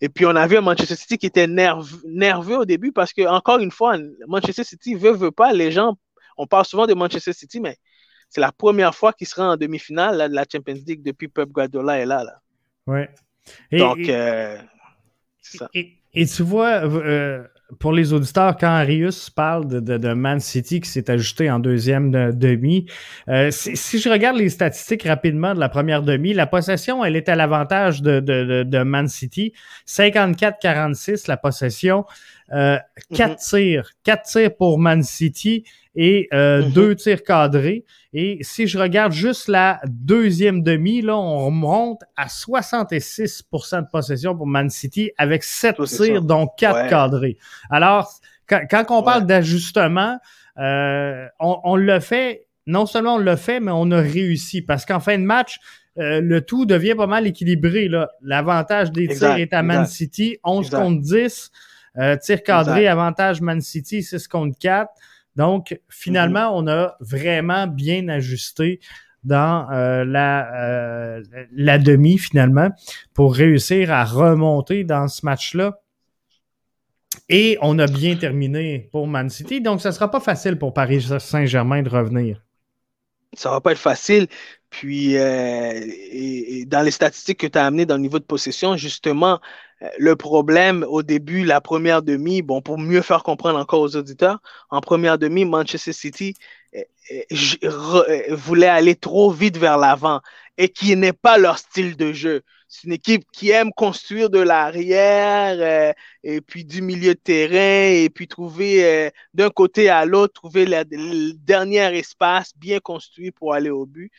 [0.00, 3.22] Et puis, on a vu un Manchester City qui était nerveux, au début parce que,
[3.22, 5.52] encore une fois, Manchester City veut, veut pas.
[5.52, 5.96] Les gens,
[6.36, 7.76] on parle souvent de Manchester City, mais
[8.28, 11.98] c'est la première fois qu'il sera en demi-finale de la Champions League depuis Pep Guardiola
[11.98, 12.24] est là.
[12.24, 12.40] là.
[12.86, 13.10] Ouais.
[13.72, 14.58] Donc, euh,
[15.40, 15.68] c'est ça.
[15.74, 17.44] Et, tu vois, euh,
[17.78, 22.32] pour les auditeurs, quand Arius parle de, de, Man City qui s'est ajusté en deuxième
[22.32, 22.86] demi,
[23.28, 27.28] euh, si, je regarde les statistiques rapidement de la première demi, la possession, elle est
[27.28, 29.52] à l'avantage de, de, de, Man City.
[29.86, 32.04] 54-46 la possession.
[32.52, 32.78] Euh,
[33.14, 33.36] 4 mhm.
[33.36, 33.90] tirs.
[34.04, 36.72] 4 tirs pour Man City et euh, mhm.
[36.72, 37.84] deux tirs cadrés.
[38.12, 44.36] Et si je regarde juste la deuxième demi, là, on remonte à 66% de possession
[44.36, 47.36] pour Man City avec 7 tirs, dont 4 cadrés.
[47.70, 48.10] Alors,
[48.48, 50.18] quand, on parle d'ajustement,
[50.58, 54.62] euh, on, le fait, non seulement on le fait, mais on a réussi.
[54.62, 55.58] Parce qu'en fin de match,
[55.98, 57.88] euh, le tout devient pas mal équilibré.
[58.22, 61.50] L'avantage des tirs est à Man City, 11 contre 10.
[61.98, 64.90] Euh, tir cadré, avantage Man City, 6 contre 4.
[65.36, 68.80] Donc, finalement, on a vraiment bien ajusté
[69.22, 71.22] dans euh, la, euh,
[71.52, 72.70] la demi, finalement,
[73.14, 75.80] pour réussir à remonter dans ce match-là.
[77.28, 79.60] Et on a bien terminé pour Man City.
[79.60, 82.42] Donc, ça ne sera pas facile pour Paris Saint-Germain de revenir.
[83.34, 84.26] Ça va pas être facile.
[84.70, 85.80] Puis, euh,
[86.66, 89.40] dans les statistiques que tu as amenées dans le niveau de possession, justement,
[89.82, 93.96] euh, le problème au début, la première demi, bon, pour mieux faire comprendre encore aux
[93.96, 94.40] auditeurs,
[94.70, 96.34] en première demi, Manchester City
[96.74, 100.20] euh, voulait aller trop vite vers l'avant
[100.58, 102.42] et qui n'est pas leur style de jeu.
[102.68, 108.08] C'est une équipe qui aime construire de l'arrière et puis du milieu de terrain et
[108.10, 113.86] puis trouver d'un côté à l'autre, trouver le dernier espace bien construit pour aller au
[113.86, 114.12] but.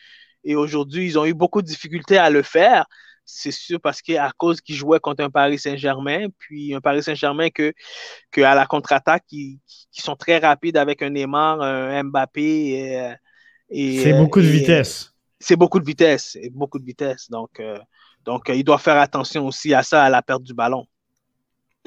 [0.44, 2.86] Et aujourd'hui, ils ont eu beaucoup de difficultés à le faire.
[3.24, 7.50] C'est sûr parce qu'à cause qu'ils jouaient contre un Paris Saint-Germain, puis un Paris Saint-Germain
[7.50, 7.72] que,
[8.30, 9.60] que à la contre-attaque, qui,
[9.90, 13.16] qui, sont très rapides avec un Neymar, un Mbappé.
[13.70, 15.12] Et, c'est beaucoup de vitesse.
[15.38, 17.30] C'est beaucoup de vitesse, et beaucoup de vitesse.
[17.30, 17.78] Donc, euh,
[18.24, 20.86] donc il doit faire attention aussi à ça, à la perte du ballon.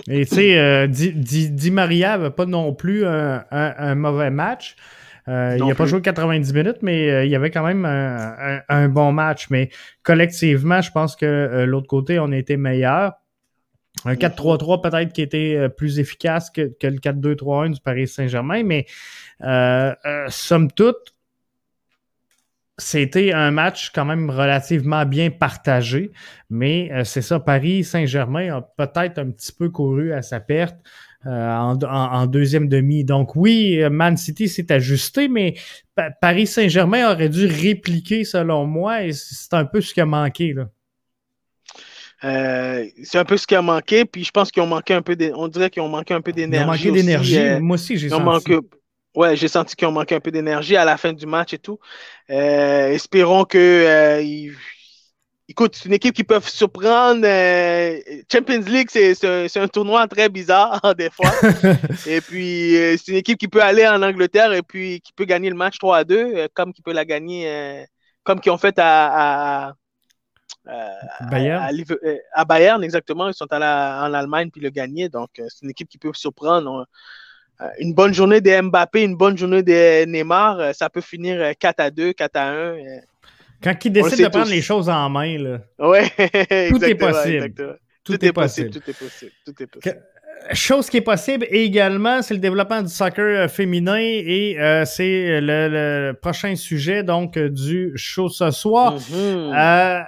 [0.08, 4.76] Et tu sais, euh, Di, Maria n'avait pas non plus un mauvais match.
[5.28, 8.90] Euh, il n'a pas joué 90 minutes, mais euh, il y avait quand même un,
[8.90, 9.50] bon match.
[9.50, 9.70] Mais
[10.04, 13.14] collectivement, je pense que euh, l'autre côté, on a été meilleur.
[14.04, 18.86] Un 4-3-3 peut-être qui était plus efficace que, que le 4-2-3-1 du Paris Saint-Germain, mais
[20.30, 21.16] somme toute,
[22.78, 26.12] c'était un match quand même relativement bien partagé,
[26.50, 30.76] mais euh, c'est ça, Paris Saint-Germain a peut-être un petit peu couru à sa perte.
[31.26, 33.04] Euh, en, deuxième demi.
[33.04, 35.56] Donc oui, Man City s'est ajusté, mais
[36.22, 40.54] Paris Saint-Germain aurait dû répliquer selon moi, et c'est un peu ce qui a manqué.
[40.54, 40.68] Là.
[42.24, 45.02] Euh, c'est un peu ce qui a manqué, puis je pense qu'ils ont manqué un
[45.02, 46.64] peu, on dirait qu'ils ont manqué un peu d'énergie.
[46.64, 47.60] Ils ont manqué d'énergie.
[47.60, 48.54] Moi aussi, j'ai senti.
[49.16, 51.58] Ouais, j'ai senti qu'ils ont manqué un peu d'énergie à la fin du match et
[51.58, 51.80] tout.
[52.30, 54.22] Euh, espérons que.
[55.46, 57.22] Euh, écoute, c'est une équipe qui peut surprendre.
[57.26, 58.00] Euh,
[58.32, 61.32] Champions League, c'est un, tournoi très bizarre, des fois.
[62.08, 65.50] et puis, c'est une équipe qui peut aller en Angleterre et puis qui peut gagner
[65.50, 67.86] le match 3 à 2, comme qui peut la gagner,
[68.24, 69.74] comme qu'ils ont fait à,
[71.30, 71.72] Bayern.
[72.34, 73.28] À, Bayern, exactement.
[73.28, 75.10] Ils sont allés en Allemagne puis le gagner.
[75.10, 76.88] Donc, c'est une équipe qui peut surprendre.
[77.62, 81.54] Euh, une bonne journée de Mbappé, une bonne journée de Neymar, euh, ça peut finir
[81.58, 82.78] 4 euh, à 2, 4 à 1.
[83.64, 85.60] Quand il décide de prendre les choses en main, là,
[86.70, 87.54] tout est possible.
[88.04, 88.70] Tout, est, possible.
[88.70, 89.32] Tout est possible.
[89.46, 90.02] Tout est possible.
[90.54, 96.56] Chose qui est possible également, c'est le développement du soccer féminin et c'est le, prochain
[96.56, 98.98] sujet donc du show ce soir.
[98.98, 100.06] Mm-hmm.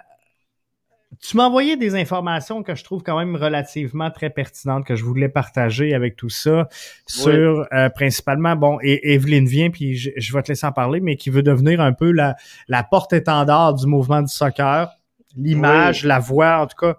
[1.22, 5.06] Tu m'as envoyé des informations que je trouve quand même relativement très pertinentes que je
[5.06, 6.68] voulais partager avec tout ça
[7.08, 11.16] sur euh, principalement bon et Evelyne vient puis je, vais te laisser en parler mais
[11.16, 12.36] qui veut devenir un peu la
[12.68, 14.90] la porte-étendard du mouvement du soccer,
[15.38, 16.98] l'image, la voix en tout cas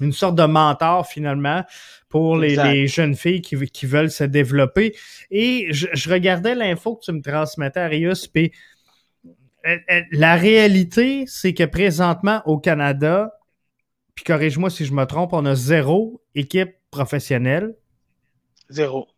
[0.00, 1.62] une sorte de mentor finalement
[2.08, 4.96] pour les, jeunes filles qui, qui veulent se développer.
[5.30, 8.52] Et je, je regardais l'info que tu me transmettais Arius puis
[10.12, 13.32] la réalité, c'est que présentement au Canada,
[14.14, 17.74] puis corrige-moi si je me trompe, on a zéro équipe professionnelle.
[18.68, 19.08] Zéro.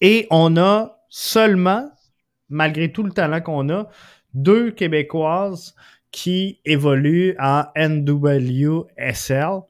[0.00, 1.90] Et on a seulement,
[2.48, 3.88] malgré tout le talent qu'on a,
[4.34, 5.74] deux Québécoises
[6.10, 9.60] qui évoluent en NWSL,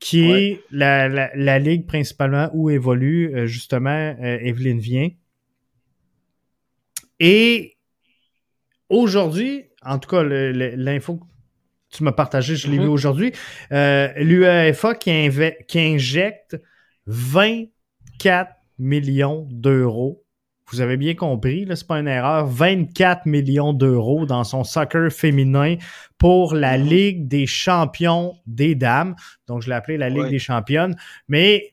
[0.00, 5.08] qui est la, ligue principalement où évolue euh, justement Evelyne Vien.
[7.18, 7.77] Et
[8.88, 11.24] aujourd'hui, en tout cas, l'info que
[11.90, 12.88] tu m'as partagée, je l'ai vu mm-hmm.
[12.88, 13.32] aujourd'hui,
[13.72, 15.30] euh, l'UEFA qui,
[15.66, 16.60] qui injecte
[17.06, 20.22] 24 millions d'euros.
[20.70, 22.46] Vous avez bien compris, là, c'est pas une erreur.
[22.46, 25.76] 24 millions d'euros dans son soccer féminin
[26.18, 26.88] pour la mm-hmm.
[26.88, 29.16] Ligue des champions des dames.
[29.46, 30.94] Donc, je l'ai appelé la Ligue des championnes.
[31.26, 31.72] Mais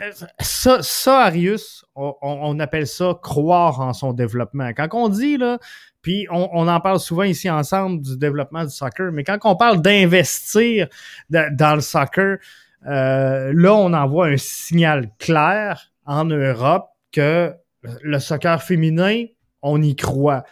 [0.00, 4.70] euh, ça, ça Arius, on, on, appelle ça croire en son développement.
[4.74, 5.58] Quand on dit là,
[6.02, 9.82] puis on, en parle souvent ici ensemble du développement du soccer, mais quand on parle
[9.82, 10.88] d'investir
[11.28, 12.38] dans le soccer,
[12.86, 19.26] euh, là, on envoie un signal clair en Europe que le soccer féminin,
[19.62, 20.44] on y croit.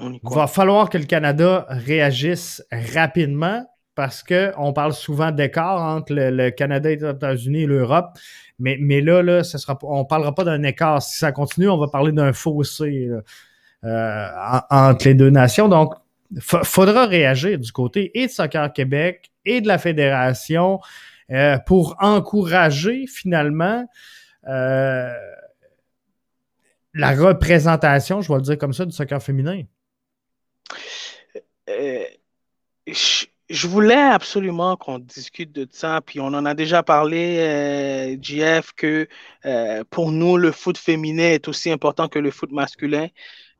[0.00, 6.50] Il va falloir que le Canada réagisse rapidement parce qu'on parle souvent d'écart entre le,
[6.50, 8.18] Canada et les États-Unis et l'Europe.
[8.58, 11.02] Mais, mais là, là ça sera, on ne parlera pas d'un écart.
[11.02, 13.06] Si ça continue, on va parler d'un fossé.
[13.06, 13.20] Là.
[13.82, 14.28] Euh,
[14.68, 15.66] entre les deux nations.
[15.66, 15.94] Donc,
[16.38, 20.80] faudra réagir du côté et de Soccer Québec et de la fédération
[21.30, 23.88] euh, pour encourager finalement
[24.46, 25.14] euh,
[26.92, 29.62] la représentation, je vais le dire comme ça, du soccer féminin.
[31.66, 39.08] je, voulais absolument qu'on discute de ça, puis on en a déjà parlé, JF, que
[39.88, 43.08] pour nous, le foot féminin est aussi important que le foot masculin.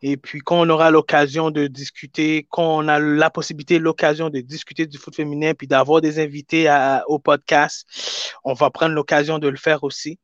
[0.02, 4.40] Et puis, quand on aura l'occasion de discuter, quand on a la possibilité, l'occasion de
[4.40, 6.68] discuter du foot féminin, puis d'avoir des invités
[7.06, 7.86] au podcast,
[8.44, 10.18] on va prendre l'occasion de le faire aussi.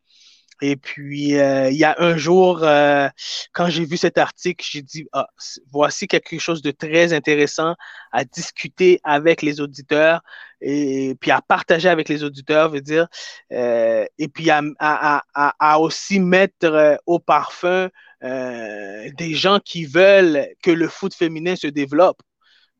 [0.62, 3.08] Et puis, euh, il y a un jour, euh,
[3.52, 5.28] quand j'ai vu cet article, j'ai dit, ah,
[5.70, 7.74] voici quelque chose de très intéressant
[8.10, 10.22] à discuter avec les auditeurs
[10.62, 13.06] et, puis à partager avec les auditeurs, veut dire,
[13.52, 17.90] euh, et puis à, à, à, à, aussi mettre au parfum
[18.24, 22.22] euh, des gens qui veulent que le foot féminin se développe.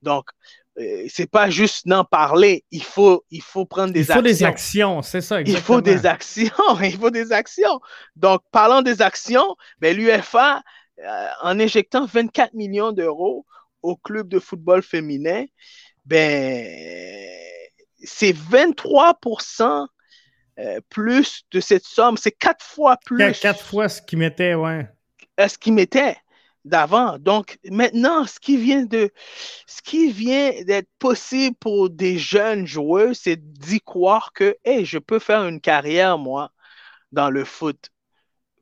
[0.03, 0.30] Donc,
[0.78, 4.14] euh, c'est pas juste n'en parler, il faut, il faut prendre des actions.
[4.14, 5.59] Il faut des actions, c'est ça, exactement.
[5.59, 7.80] Il faut des actions, il faut des actions.
[8.14, 10.62] Donc, parlant des actions, ben, l'UFA,
[11.05, 13.45] euh, en injectant 24 millions d'euros
[13.82, 15.45] au club de football féminin,
[16.07, 16.66] ben,
[18.03, 19.87] c'est 23%
[20.89, 23.39] plus de cette somme, c'est quatre fois plus.
[23.39, 24.89] Quatre fois ce qu'ils mettaient, ouais
[25.39, 26.16] ce qui m'était
[26.64, 27.18] d'avant?
[27.18, 29.11] Donc maintenant, ce qui vient de
[29.66, 34.99] ce qui vient d'être possible pour des jeunes joueurs, c'est d'y croire que hey, je
[34.99, 36.51] peux faire une carrière, moi,
[37.12, 37.91] dans le foot.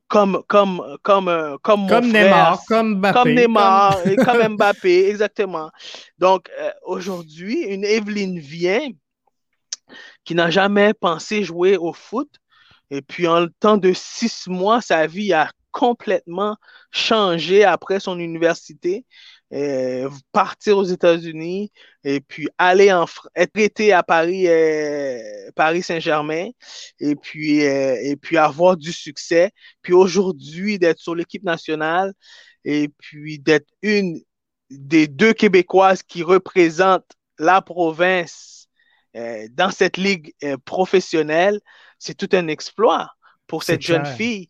[0.07, 3.19] comme, comme, comme, euh, comme, comme Neymar, comme Mbappé.
[3.19, 4.11] Comme Neymar, comme...
[4.11, 5.71] et comme Mbappé, exactement.
[6.19, 8.87] Donc, euh, aujourd'hui, une Evelyne vient
[10.23, 12.29] qui n'a jamais pensé jouer au foot.
[12.91, 16.55] Et puis, en le temps de six mois, sa vie a complètement
[16.89, 19.05] changé après son université.
[19.53, 21.71] Euh, partir aux États-Unis
[22.03, 23.05] et puis aller en
[23.35, 25.19] être prêté à Paris, euh,
[25.55, 26.49] Paris Saint-Germain
[26.99, 29.51] et puis euh, et puis avoir du succès.
[29.81, 32.13] Puis aujourd'hui d'être sur l'équipe nationale
[32.63, 34.21] et puis d'être une
[34.69, 38.67] des deux Québécoises qui représentent la province
[39.51, 40.33] dans cette ligue
[40.65, 41.59] professionnelle,
[41.99, 43.11] c'est tout un exploit
[43.47, 44.49] pour cette jeune fille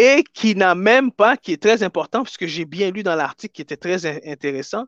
[0.00, 3.52] et qui n'a même pas, qui est très important, puisque j'ai bien lu dans l'article
[3.52, 4.86] qui était très intéressant,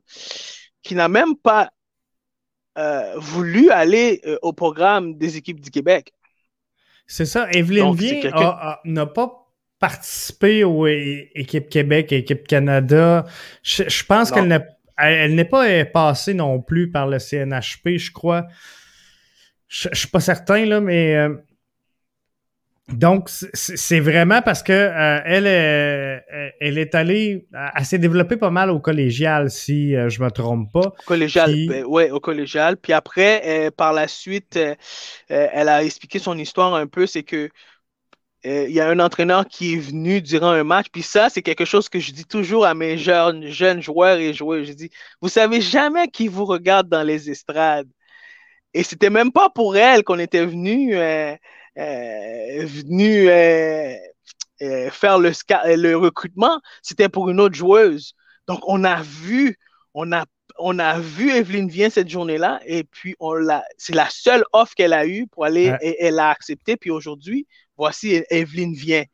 [0.82, 1.70] qui n'a même pas
[2.78, 6.14] euh, voulu aller euh, au programme des équipes du Québec.
[7.06, 7.46] C'est ça.
[7.52, 7.94] Evelyne
[8.84, 13.26] n'a pas participé aux équipes Québec et équipes Canada.
[13.62, 18.46] Je, pense qu'elle n'est elle, n'est pas passée non plus par le CNHP, je crois.
[19.68, 21.34] Je, ne suis pas certain, là, mais euh,
[22.88, 28.36] donc, c'est vraiment parce que euh, elle, est, euh, elle est allée, elle s'est développée
[28.36, 30.92] pas mal au collégial, si euh, je me trompe pas.
[31.06, 32.76] Collégial, ben, oui, au collégial.
[32.76, 34.58] Puis après, par la suite,
[35.28, 37.48] elle a expliqué son histoire un peu, c'est que
[38.44, 41.64] il y a un entraîneur qui est venu durant un match, puis ça, c'est quelque
[41.64, 44.64] chose que je dis toujours à mes jeunes, jeunes joueurs et joueurs.
[44.64, 47.88] Je dis, vous savez jamais qui vous regarde dans les estrades.
[48.74, 51.36] Et c'était même pas pour elle qu'on était venu euh,
[51.76, 53.94] venu euh,
[54.62, 55.32] euh, faire le,
[55.76, 58.14] le recrutement, c'était pour une autre joueuse.
[58.46, 59.58] Donc, on a vu,
[59.94, 60.24] on a,
[60.58, 64.74] on a vu Evelyne Vien cette journée-là, et puis on l'a, c'est la seule offre
[64.74, 66.76] qu'elle a eue pour aller, et elle a accepté.
[66.76, 67.46] Puis aujourd'hui,
[67.76, 69.04] voici Evelyne Vien.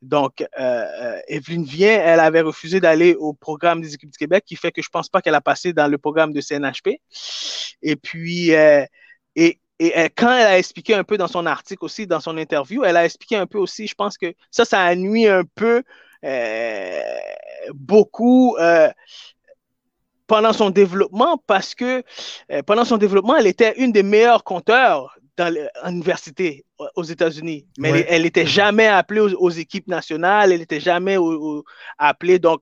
[0.00, 4.56] Donc, euh, Evelyne Vien, elle avait refusé d'aller au programme des équipes du Québec, qui
[4.56, 7.00] fait que je pense pas qu'elle a passé dans le programme de CNHP.
[7.82, 8.50] Et puis,
[9.36, 12.38] et et euh, quand elle a expliqué un peu dans son article aussi, dans son
[12.38, 15.42] interview, elle a expliqué un peu aussi, je pense que ça, ça a nuit un
[15.56, 15.82] peu
[16.24, 17.00] euh,
[17.74, 18.88] beaucoup euh,
[20.28, 22.04] pendant son développement parce que
[22.64, 26.64] pendant son développement, elle était une des meilleures compteurs dans l'université
[26.96, 27.66] aux États-Unis.
[27.78, 31.16] Mais elle n'était jamais appelée aux, équipes nationales, elle n'était jamais
[31.98, 32.38] appelée.
[32.38, 32.60] Donc,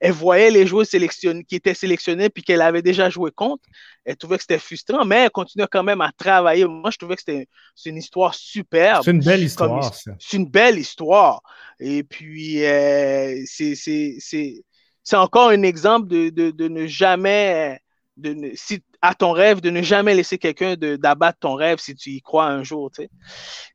[0.00, 3.62] elle voyait les joueurs qui étaient sélectionnés puis qu'elle avait déjà joué contre.
[4.04, 6.64] Elle trouvait que c'était frustrant, mais elle continuait quand même à travailler.
[6.66, 7.48] Moi, je trouvais que c'était
[7.84, 9.02] une histoire superbe.
[9.04, 11.42] C'est une belle histoire, C'est une belle histoire.
[11.80, 17.80] Et puis, euh, c'est encore un exemple de, de, de ne jamais
[18.18, 22.10] de si, à ton rêve, de ne jamais laisser quelqu'un d'abattre ton rêve si tu
[22.10, 22.90] y crois un jour.
[22.90, 23.08] Tu.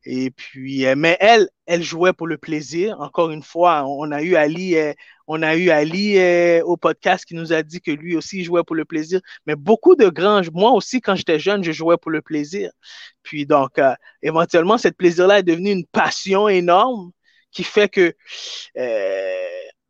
[0.04, 3.00] Et puis, euh, mais elle, elle jouait pour le plaisir.
[3.00, 4.92] Encore une fois, on a eu Ali, euh,
[5.26, 8.64] on a eu Ali euh, au podcast qui nous a dit que lui aussi jouait
[8.64, 9.20] pour le plaisir.
[9.46, 12.70] Mais beaucoup de grands, moi aussi, quand j'étais jeune, je jouais pour le plaisir.
[13.22, 13.80] Puis donc,
[14.22, 17.12] éventuellement, cette plaisir-là est devenu une passion énorme
[17.50, 18.14] qui fait que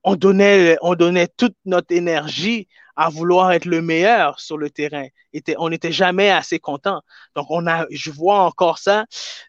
[0.05, 5.07] on donnait, on donnait toute notre énergie à vouloir être le meilleur sur le terrain.
[5.59, 7.03] on n'était jamais assez content.
[7.35, 9.07] Donc, on a, je vois encore ça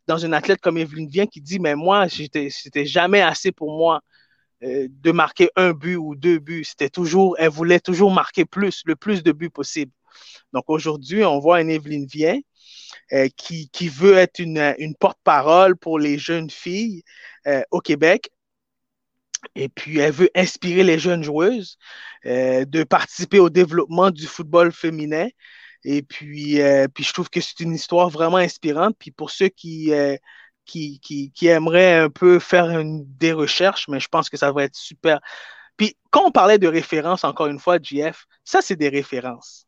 [0.08, 4.02] dans une athlète comme Evelyne Vien qui dit, mais moi, c'était jamais assez pour moi
[4.64, 6.64] euh, de marquer un but ou deux buts.
[6.64, 9.92] C'était toujours, elle voulait toujours marquer plus, le plus de buts possible.
[10.54, 12.40] Donc, aujourd'hui, on voit une Evelyne Vien
[13.14, 17.04] euh, qui, qui, veut être une, une porte-parole pour les jeunes filles
[17.46, 18.30] euh, au Québec
[19.56, 21.78] et puis, elle veut inspirer les jeunes joueuses
[22.26, 25.28] euh, de participer au développement du football féminin.
[25.84, 28.96] Et puis, euh, puis je trouve que c'est une histoire vraiment inspirante.
[28.98, 30.18] Puis pour ceux qui, euh,
[30.66, 34.52] qui, qui, qui, aimeraient un peu faire une, des recherches, mais je pense que ça
[34.52, 35.20] va être super.
[35.78, 39.68] Puis quand on parlait de références, encore une fois, JF, ça, c'est des références.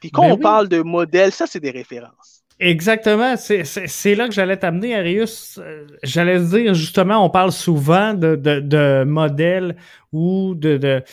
[0.00, 2.37] Puis quand ben on parle de modèles, ça, c'est des références.
[2.60, 5.60] Exactement, c'est là que j'allais t'amener, Arius.
[5.62, 9.76] Euh, j'allais dire, justement, on parle souvent de, de, de modèles
[10.12, 11.04] ou de, de,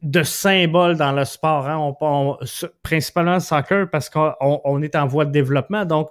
[0.00, 1.68] de symboles dans le sport.
[1.68, 1.94] Hein.
[2.00, 2.38] On,
[2.82, 5.84] principalement le soccer parce qu'on on est en voie de développement.
[5.84, 6.08] Donc,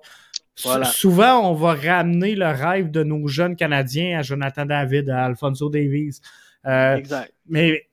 [0.56, 5.70] souvent, on va ramener le rêve de nos jeunes Canadiens à Jonathan David, à Alfonso
[5.70, 6.20] Davies.
[6.68, 7.34] Euh, exact.
[7.48, 7.88] Mais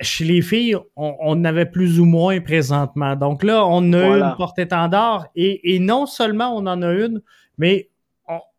[0.00, 3.16] chez les filles, on, on avait plus ou moins présentement.
[3.16, 7.22] Donc là, on a une porte-étendard et, et, non seulement on en a une,
[7.58, 7.90] mais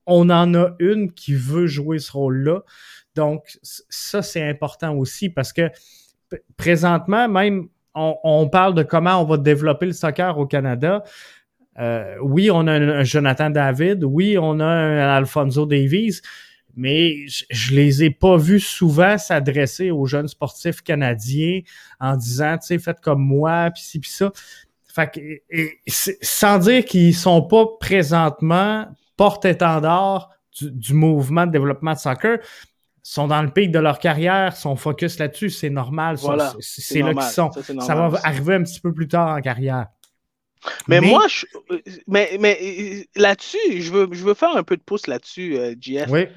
[0.07, 2.61] on, en a une qui veut jouer ce rôle-là.
[3.15, 5.69] Donc ça, c'est important aussi parce que
[6.57, 11.03] présentement, même, on, parle de comment on va développer le soccer au Canada.
[11.79, 16.21] Euh, oui, on a un, Jonathan David, oui, on a un Alfonso Davies,
[16.75, 21.61] mais je, ne les ai pas vus souvent s'adresser aux jeunes sportifs canadiens
[21.99, 24.31] en disant, tu sais, faites comme moi, puis ci, puis ça.
[24.93, 31.97] Fait que, sans dire qu'ils sont pas présentement porte-étendard du, du, mouvement de développement de
[31.97, 32.39] soccer,
[33.03, 36.17] sont dans le pic de leur carrière, sont focus là-dessus, c'est normal.
[36.59, 37.51] c'est là qu'ils sont.
[37.51, 39.87] Ça, va arriver un petit peu plus tard en carrière.
[40.87, 41.45] Mais, moi, je,
[42.07, 46.09] mais, mais là-dessus, je veux, je veux faire un peu de pouce là-dessus, euh, JF.
[46.09, 46.27] Oui.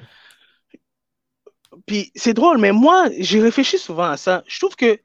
[1.85, 4.43] Puis c'est drôle, mais moi, j'ai réfléchi souvent à ça.
[4.47, 4.99] Je trouve que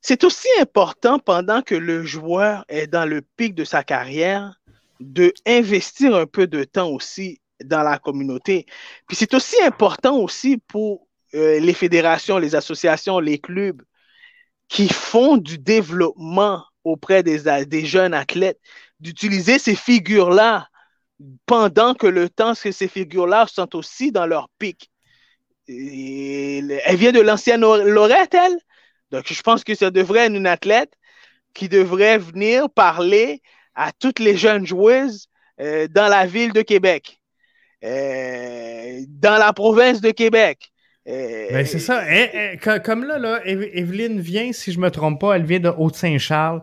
[0.00, 4.60] c'est aussi important pendant que le joueur est dans le pic de sa carrière
[5.00, 8.66] de investir un peu de temps aussi dans la communauté.
[9.06, 13.82] Puis c'est aussi important aussi pour euh, les fédérations, les associations, les clubs
[14.68, 18.60] qui font du développement auprès des, des jeunes athlètes,
[19.00, 20.68] d'utiliser ces figures-là
[21.44, 24.90] pendant que le temps que ces figures-là sont aussi dans leur pic.
[25.70, 28.58] Elle vient de l'ancienne Lorette, elle.
[29.10, 30.92] Donc, je pense que ça devrait être une athlète
[31.54, 33.42] qui devrait venir parler
[33.74, 35.26] à toutes les jeunes joueuses
[35.60, 37.20] euh, dans la ville de Québec.
[37.82, 40.70] Euh, dans la province de Québec.
[41.08, 42.02] Euh, ben c'est ça.
[42.10, 45.70] Eh, eh, comme là, là, Evelyne vient, si je me trompe pas, elle vient de
[45.70, 46.62] Haute-Saint-Charles,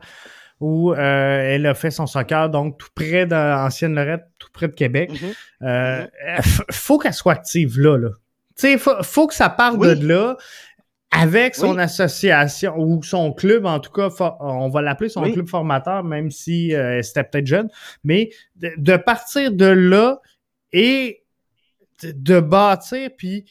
[0.59, 5.09] où elle a fait son soccer, donc tout près d'Ancienne Lorette, tout près de Québec.
[5.11, 5.33] Il mhm.
[5.61, 6.41] mhm.
[6.71, 7.97] faut qu'elle soit active là.
[7.97, 8.09] là.
[8.57, 10.35] Sais, faut, faut que ça parte de là
[11.11, 16.03] avec son association ou son club, en tout cas, on va l'appeler son club formateur,
[16.03, 17.69] même si c'était peut-être jeune,
[18.03, 20.19] mais de, partir de là,
[20.73, 21.23] et
[22.03, 23.45] de bâtir, puis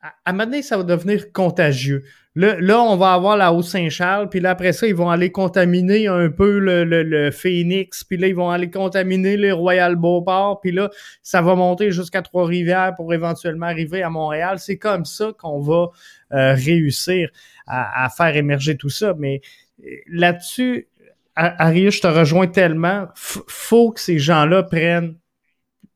[0.00, 2.04] à, un moment donné, ça va devenir contagieux.
[2.36, 6.30] Là, on va avoir la Haute-Saint-Charles, puis là, après ça, ils vont aller contaminer un
[6.30, 10.90] peu le, le, Phoenix, puis là, ils vont aller contaminer le Royal Beauport, puis là,
[11.22, 14.58] ça va monter jusqu'à Trois-Rivières pour éventuellement arriver à Montréal.
[14.58, 15.90] C'est comme ça qu'on va
[16.32, 17.30] euh, réussir
[17.68, 19.14] à, faire émerger tout ça.
[19.16, 19.40] Mais
[19.84, 20.88] euh, là-dessus,
[21.36, 23.06] Arius, je te rejoins tellement.
[23.14, 25.16] faut que ces gens-là prennent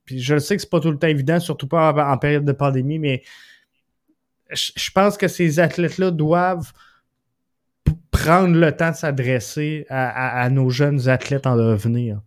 [0.08, 2.52] puis je sais que c'est pas tout le temps évident, surtout pas en, période de
[2.52, 3.22] pandémie, mais
[4.50, 6.72] je, pense que ces athlètes-là doivent
[8.10, 12.20] prendre le temps de s'adresser à, nos jeunes athlètes en devenir.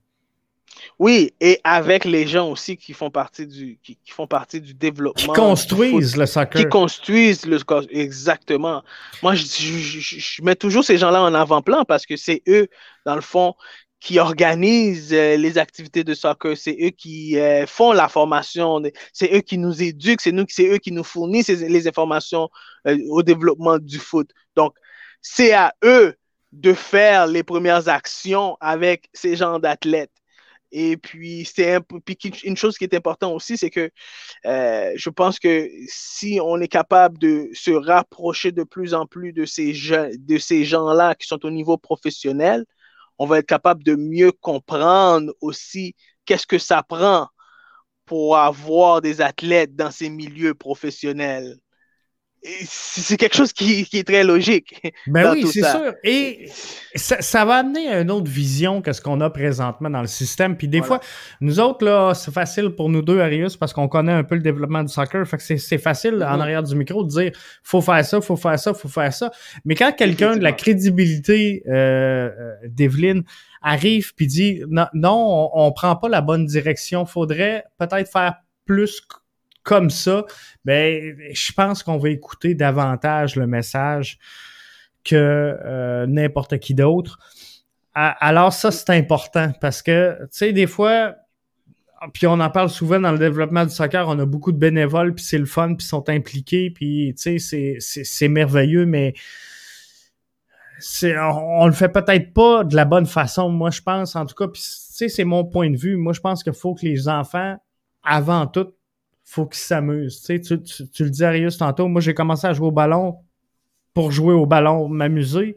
[0.97, 5.33] Oui, et avec les gens aussi qui font partie du, qui, font partie du développement.
[5.33, 6.61] Qui construisent le soccer.
[6.61, 7.59] Qui construisent le
[7.89, 8.83] exactement.
[9.21, 12.67] Moi, je, je mets toujours ces gens-là en avant-plan parce que c'est eux,
[13.05, 13.55] dans le fond,
[14.01, 18.81] qui organisent euh, les activités de soccer, c'est eux qui euh, font la formation,
[19.13, 22.49] c'est eux qui nous éduquent, c'est nous, c'est eux qui nous fournissent les informations
[22.87, 24.31] euh, au développement du foot.
[24.55, 24.75] Donc,
[25.21, 26.15] c'est à eux
[26.51, 30.11] de faire les premières actions avec ces gens d'athlètes.
[30.71, 31.81] Et puis, c'est un,
[32.43, 33.91] une chose qui est importante aussi, c'est que
[34.43, 39.45] je pense que si on est capable de se rapprocher de plus en plus de
[39.45, 39.73] ces,
[40.17, 42.65] de ces gens-là qui sont au niveau professionnel,
[43.21, 45.93] on va être capable de mieux comprendre aussi
[46.25, 47.27] qu'est-ce que ça prend
[48.05, 51.55] pour avoir des athlètes dans ces milieux professionnels.
[52.43, 54.81] C'est quelque chose qui, est très logique.
[55.05, 55.93] Ben oui, c'est sûr.
[56.03, 56.49] Et
[56.95, 60.57] ça, va amener à une autre vision que ce qu'on a présentement dans le système.
[60.57, 60.99] Puis des fois,
[61.39, 64.41] nous autres, là, c'est facile pour nous deux, Arius, parce qu'on connaît un peu le
[64.41, 65.27] développement du soccer.
[65.27, 66.41] Fait que c'est facile en mm-hmm.
[66.41, 67.31] arrière du micro de dire
[67.61, 69.31] faut faire ça, faut faire ça, faut faire ça.
[69.63, 73.23] Mais quand quelqu'un de la crédibilité euh, euh d'Evelyne
[73.61, 78.35] arrive puis dit non, non on, on prend pas la bonne direction, faudrait peut-être faire
[78.65, 79.01] plus
[79.63, 80.25] comme ça,
[80.65, 84.19] ben, je pense qu'on va écouter davantage le message
[85.03, 87.19] que euh, n'importe qui d'autre.
[87.93, 91.15] Alors ça, c'est important parce que, tu sais, des fois,
[92.13, 95.13] puis on en parle souvent dans le développement du soccer, on a beaucoup de bénévoles,
[95.13, 99.13] puis c'est le fun, puis sont impliqués, puis tu sais, c'est merveilleux, mais
[101.03, 104.35] on, on, le fait peut-être pas de la bonne façon, moi je pense, en tout
[104.35, 104.67] cas, puis tu
[105.07, 105.97] sais, c'est mon point de vue.
[105.97, 107.57] Moi, je pense qu'il faut que les enfants,
[108.03, 108.67] avant tout,
[109.31, 110.21] faut qu'ils s'amusent.
[110.23, 113.19] Tu, tu, tu, le dis Arius tantôt, moi j'ai commencé à jouer au ballon
[113.93, 115.55] pour jouer au ballon, m'amuser.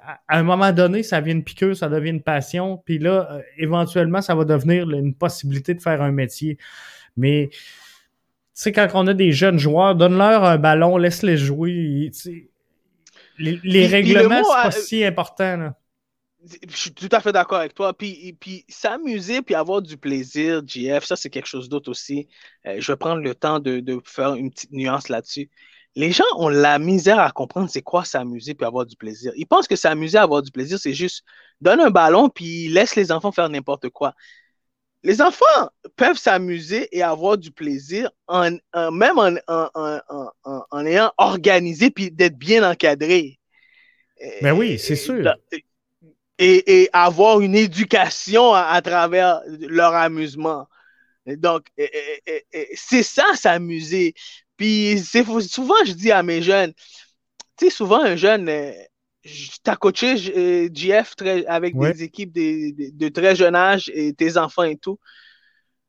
[0.00, 3.42] À un moment donné, ça devient une piqûre, ça devient une passion, puis là, euh,
[3.58, 6.56] éventuellement, ça va devenir une possibilité de faire un métier.
[7.16, 7.58] Mais tu
[8.52, 12.10] sais, quand on a des jeunes joueurs, donne-leur un ballon, laisse-les jouer.
[13.38, 15.56] Les, les règlements, c'est pas si important.
[15.56, 15.76] Là
[16.68, 17.92] je suis tout à fait d'accord avec toi.
[17.96, 22.28] Puis, puis s'amuser puis avoir du plaisir, JF, ça c'est quelque chose d'autre aussi.
[22.66, 25.50] Euh, je vais prendre le temps de, faire une petite nuance là-dessus.
[25.94, 29.32] Les gens ont la misère à comprendre c'est quoi s'amuser puis avoir du plaisir.
[29.36, 31.24] Ils pensent que s'amuser, avoir du plaisir, c'est juste
[31.60, 34.14] donne un ballon puis laisse les enfants faire n'importe quoi.
[35.02, 38.50] les enfants peuvent s'amuser et avoir du plaisir en,
[38.92, 43.38] même en, ayant organisé puis d'être bien encadré.
[44.42, 45.34] Ben oui, c'est sûr.
[46.38, 50.68] Et, avoir une éducation à, travers leur amusement.
[51.26, 51.66] Donc,
[52.74, 54.14] c'est ça, s'amuser.
[54.56, 54.98] Puis
[55.48, 56.72] souvent, je dis à mes jeunes,
[57.56, 58.72] tu sais, souvent, un jeune, euh,
[59.22, 60.16] tu as coaché
[60.72, 64.98] GF euh, avec des équipes de, très jeune âge et tes enfants et tout.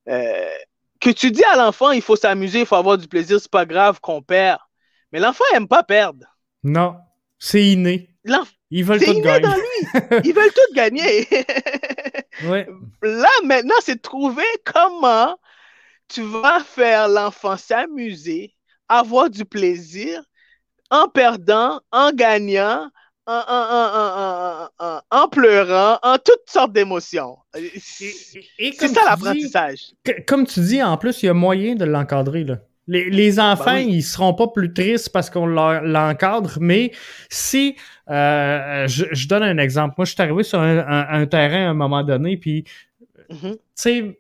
[0.08, 0.50] Euh,
[1.00, 3.66] que tu dis à l'enfant, il faut s'amuser, il faut avoir du plaisir, c'est pas
[3.66, 4.60] grave qu'on perd.
[5.12, 6.26] Mais l'enfant n'aime pas perdre.
[6.64, 6.96] Non,
[7.38, 8.10] c'est inné.
[8.70, 9.40] Ils veulent tout gagner.
[9.48, 10.22] Dans lui.
[10.26, 11.28] Ils veulent tout gagner.
[13.02, 15.38] Là, maintenant, c'est trouver comment
[16.08, 18.54] tu vas faire l'enfant s'amuser,
[18.88, 20.24] avoir du plaisir
[20.90, 22.90] en perdant, en gagnant,
[23.26, 24.70] en,
[25.30, 27.38] pleurant, en toutes sortes d'émotions.
[27.54, 29.94] C'est ça l'apprentissage.
[30.28, 32.46] Comme tu dis, en plus, il y a moyen de l'encadrer.
[32.88, 36.92] Les, les, ben enfants, ils seront pas plus tristes parce qu'on l'encadre, mais
[37.30, 37.76] si,
[38.10, 39.96] euh, je, donne un exemple.
[39.98, 42.64] Moi, je suis arrivé sur un, terrain à un moment donné, puis,
[43.30, 43.52] mm-hmm.
[43.52, 44.20] tu sais,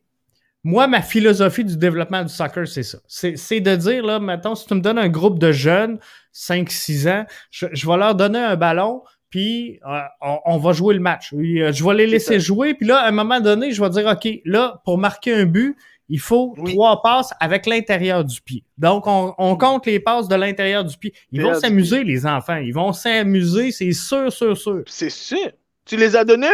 [0.63, 2.97] moi, ma philosophie du développement du soccer, c'est ça.
[3.07, 5.97] C'est de dire, là, maintenant, si tu me donnes un groupe de jeunes,
[6.33, 10.01] 5-6 ans, je, vais leur donner un ballon, puis euh,
[10.45, 11.33] on, va jouer le match.
[11.33, 14.07] Euh, je vais les laisser jouer, puis là, à un moment donné, je vais dire,
[14.07, 15.77] OK, là, pour marquer un but,
[16.09, 18.63] il faut trois passes avec l'intérieur du pied.
[18.77, 21.13] Donc, on, compte les passes de l'intérieur du pied.
[21.31, 22.57] Ils vont s'amuser, les enfants.
[22.57, 24.83] Ils vont s'amuser, c'est sûr, sûr, sûr.
[24.87, 25.51] C'est sûr.
[25.85, 26.47] Tu les as donné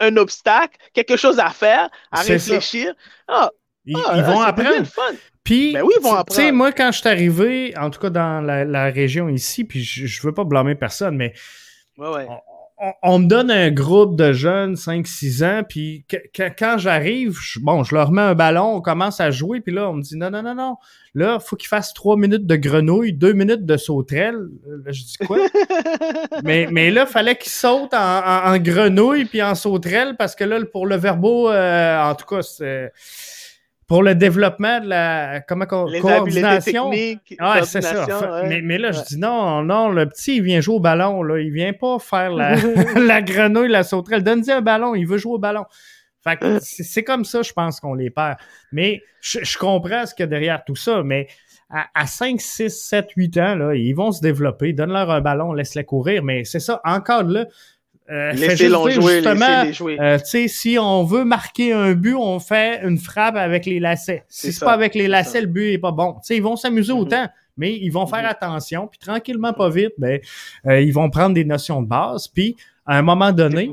[0.00, 2.94] un, obstacle, quelque chose à faire, à réfléchir.
[3.28, 3.50] Ah,
[3.84, 4.86] ils, ah, vont apprendre.
[5.44, 5.94] Puis, ben oui,
[6.28, 9.82] Tu sais, moi, quand je suis arrivé, en tout cas dans la, région ici, puis
[9.82, 11.34] je, je veux pas blâmer personne, mais
[13.04, 16.04] On, me donne un groupe de jeunes, 5-6 ans, puis
[16.36, 19.92] quand j'arrive, bon, je leur mets un ballon, on commence à jouer, puis là, on
[19.92, 20.76] me dit non, non, non, non,
[21.14, 24.48] là, faut qu'ils fassent 3 minutes de grenouille, 2 minutes de sauterelle.
[24.66, 25.38] Là, je dis quoi?
[26.44, 30.86] mais, mais là, fallait qu'ils sautent en, grenouille puis en sauterelle, parce que là, pour
[30.86, 32.92] le verbo, euh, en tout cas, c'est
[33.86, 36.90] pour le développement de la comment, coordination.
[37.38, 38.44] Ah, c'est ça.
[38.46, 41.22] mais, là, je dis non, non, le petit, il vient jouer au ballon.
[41.22, 41.40] Là.
[41.40, 42.54] Il vient pas faire la,
[42.96, 44.22] la grenouille, la sauterelle.
[44.22, 45.64] Donne-lui un ballon, il veut jouer au ballon.
[46.22, 48.36] Fait c'est comme ça, je pense qu'on les perd.
[48.70, 51.26] Mais je, comprends ce qu'il y a derrière tout ça, mais
[51.68, 54.72] à, 5, 6, 7, 8 ans, là, ils vont se développer.
[54.72, 56.22] Donne-leur un ballon, laisse-les courir.
[56.22, 57.46] Mais c'est ça, encore là,
[58.10, 60.00] euh, laissez-les jouer, laissez jouer.
[60.00, 64.24] Euh, si on veut marquer un but, on fait une frappe avec les lacets.
[64.28, 66.16] Si c'est pas avec les lacets, le but est pas bon.
[66.22, 66.98] sais, ils vont s'amuser mm-hmm.
[67.00, 68.30] autant, mais ils vont faire mm-hmm.
[68.30, 70.20] attention, puis tranquillement, pas vite, ben,
[70.66, 73.72] euh, ils vont prendre des notions de base, puis à un moment donné,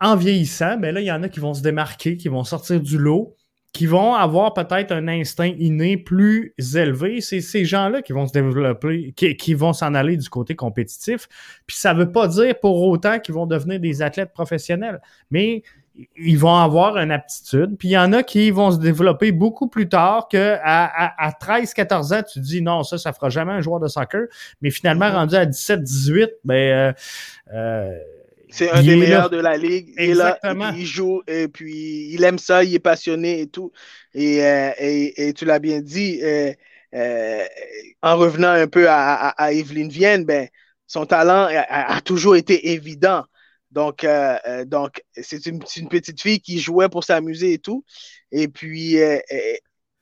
[0.00, 2.80] en vieillissant, ben là, il y en a qui vont se démarquer, qui vont sortir
[2.80, 3.34] du lot,
[3.72, 7.20] qui vont avoir peut-être un instinct inné plus élevé.
[7.20, 11.28] C'est ces gens-là qui vont se développer, qui, vont s'en aller du côté compétitif.
[11.66, 15.00] Puis ça veut pas dire pour autant qu'ils vont devenir des athlètes professionnels,
[15.30, 15.62] mais
[16.16, 17.76] ils vont avoir une aptitude.
[17.78, 22.18] Puis il y en a qui vont se développer beaucoup plus tard que à, 13-14
[22.18, 24.26] ans, tu dis non, ça, ça fera jamais un joueur de soccer.
[24.62, 25.14] Mais finalement, mm-hmm.
[25.14, 26.92] rendu à 17-18, ben euh,
[27.52, 27.98] euh
[28.50, 29.92] c'est un des meilleurs de la ligue.
[29.96, 30.70] Exactement.
[30.70, 33.72] Il, joue et puis il aime ça, il est passionné et tout.
[34.14, 36.52] Et, euh, et, tu l'as bien dit, euh,
[36.94, 37.44] euh,
[38.02, 40.48] en revenant un peu à, à, Evelyne Vienne, ben,
[40.86, 43.24] son talent a, toujours été évident.
[43.70, 44.06] Donc,
[44.66, 47.84] donc c'est une, une, petite fille qui jouait pour s'amuser et tout.
[48.32, 48.96] Et puis,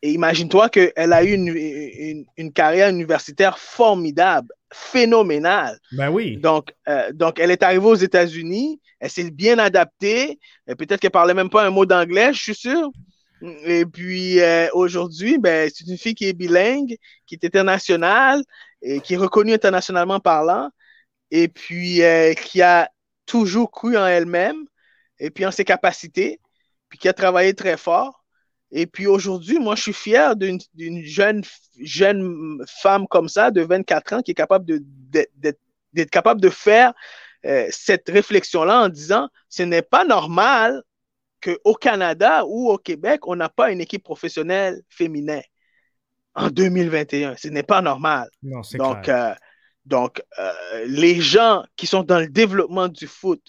[0.06, 5.80] et imagine-toi qu'elle a eu une, carrière universitaire formidable, phénoménale.
[5.90, 6.36] Ben oui.
[6.36, 10.38] Donc, euh, donc elle est arrivée aux États-Unis, elle s'est bien adaptée.
[10.78, 12.88] Peut-être qu'elle parlait même pas un mot d'anglais, je suis sûr.
[13.64, 16.96] Et puis euh, aujourd'hui, ben, c'est une fille qui est bilingue,
[17.26, 18.44] qui est internationale
[18.82, 20.70] et qui est reconnue internationalement parlant,
[21.32, 22.88] et puis euh, qui a
[23.26, 24.66] toujours cru en elle-même
[25.18, 26.38] et puis en ses capacités,
[26.90, 28.15] puis qui a travaillé très fort.
[28.72, 30.58] Et puis aujourd'hui, moi, je suis fier d'une
[31.04, 31.42] jeune,
[31.80, 36.92] jeune femme comme ça, de 24 ans, qui est capable d'être capable de faire
[37.44, 40.82] euh, cette réflexion-là en disant ce n'est pas normal
[41.40, 45.42] qu'au Canada ou au Québec, on n'a pas une équipe professionnelle féminine
[46.34, 47.36] en 2021.
[47.36, 48.28] Ce n'est pas normal.
[48.42, 49.34] Non, donc, euh,
[49.84, 50.52] donc euh,
[50.86, 53.42] les gens qui sont dans le développement du foot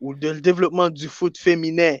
[0.00, 1.96] ou dans le développement du foot féminin,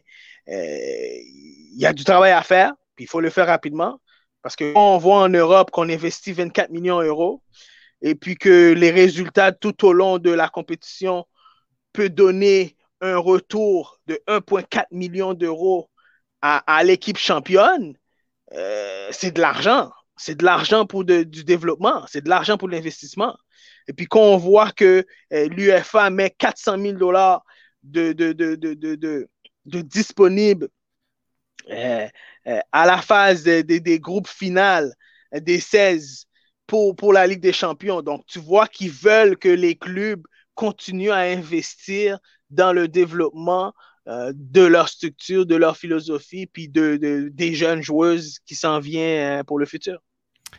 [0.48, 4.00] il y a du travail à faire, puis il faut le faire rapidement.
[4.42, 7.42] Parce qu'on voit en Europe qu'on investit 24 millions d'euros
[8.00, 11.26] et puis que les résultats tout au long de la compétition
[11.92, 15.90] peuvent donner un retour de 1,4 million d'euros
[16.40, 17.94] à, l'équipe championne,
[18.54, 19.90] euh, c'est de l'argent.
[20.16, 23.36] C'est de l'argent pour du développement, c'est de l'argent pour l'investissement.
[23.88, 27.44] Et puis quand on voit que euh, l'UFA met 400 000 dollars
[27.82, 29.28] de, de, de,
[29.68, 30.68] disponibles
[31.70, 32.08] euh,
[32.72, 34.92] à la phase des groupes finales
[35.32, 36.26] des 16
[36.66, 38.02] pour, pour la Ligue des champions.
[38.02, 40.22] Donc, tu vois qu'ils veulent que les clubs
[40.54, 42.18] continuent à investir
[42.50, 43.72] dans le développement
[44.08, 49.40] euh, de leur structure, de leur philosophie, puis de, des jeunes joueuses qui s'en viennent
[49.40, 50.00] euh, pour le futur.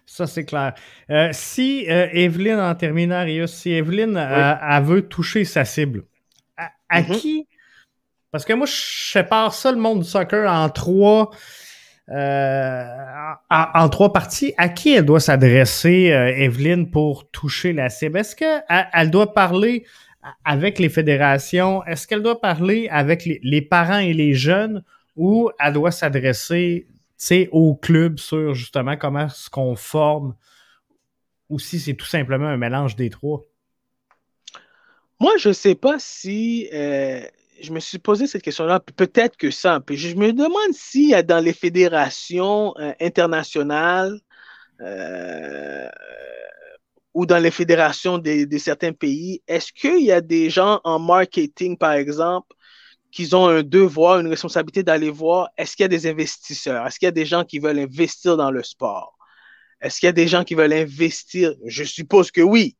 [0.06, 0.76] Ça, c'est clair.
[1.10, 4.20] Euh, si Evelyne, en terminant, si Evelyne
[4.84, 6.04] veut toucher sa cible,
[6.58, 7.20] à, mm-hmm.
[7.20, 7.48] qui?
[8.32, 11.32] Parce que moi, je sépare ça, le monde du soccer, en trois,
[12.10, 14.54] en, trois parties.
[14.58, 18.20] À qui elle doit s'adresser, Evelyne, pour toucher la cible?
[18.20, 19.86] Est-ce qu'elle doit parler
[20.46, 24.84] avec les fédérations, est-ce qu'elle doit parler avec les, parents et les jeunes?
[25.16, 26.88] Ou elle doit s'adresser
[27.52, 30.36] au club sur justement comment est-ce qu'on forme?
[31.50, 33.46] Ou si c'est tout simplement un mélange des trois?
[35.20, 37.22] Moi, je ne sais pas si euh,
[37.62, 39.82] je me suis posé cette question-là, peut-être que ça.
[39.90, 44.20] Je me demande s'il y a dans les fédérations euh, internationales
[44.82, 45.88] euh,
[47.14, 51.78] ou dans les fédérations de, certains pays, est-ce qu'il y a des gens en marketing,
[51.78, 52.56] par exemple,
[53.12, 56.86] qui ont un devoir, une responsabilité d'aller voir, est-ce qu'il y a des investisseurs?
[56.86, 59.18] Est-ce qu'il y a des gens qui veulent investir dans le sport?
[59.82, 61.56] Est-ce qu'il y a des gens qui veulent investir?
[61.66, 62.78] Je suppose que oui,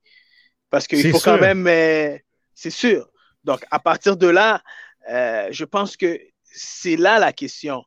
[0.70, 2.18] parce qu'il faut quand même, euh,
[2.54, 3.10] c'est sûr.
[3.44, 4.62] Donc, à partir de là,
[5.10, 7.84] euh, je pense que c'est là la question.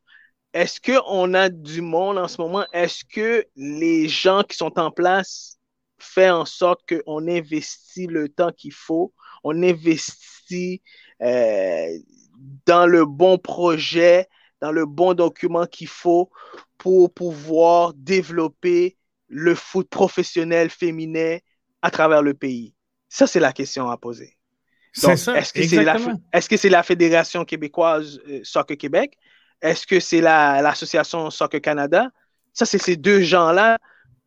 [0.53, 2.65] Est-ce qu'on a du monde en ce moment?
[2.73, 5.57] Est-ce que les gens qui sont en place
[5.97, 10.81] fait en sorte qu'on investit le temps qu'il faut, on investit
[11.21, 11.87] euh,
[12.65, 14.27] dans le bon projet,
[14.61, 16.29] dans le bon document qu'il faut
[16.77, 18.97] pour pouvoir développer
[19.27, 21.37] le foot professionnel féminin
[21.81, 22.75] à travers le pays?
[23.09, 24.37] Ça, c'est la question à poser.
[24.93, 25.35] C'est ça.
[25.35, 25.51] Est-ce
[26.49, 29.17] que c'est la, Fédération québécoise euh, Soccer Québec?
[29.61, 32.09] Est-ce que c'est l'Association Soccer Canada?
[32.53, 33.79] Ça, c'est ces deux gens-là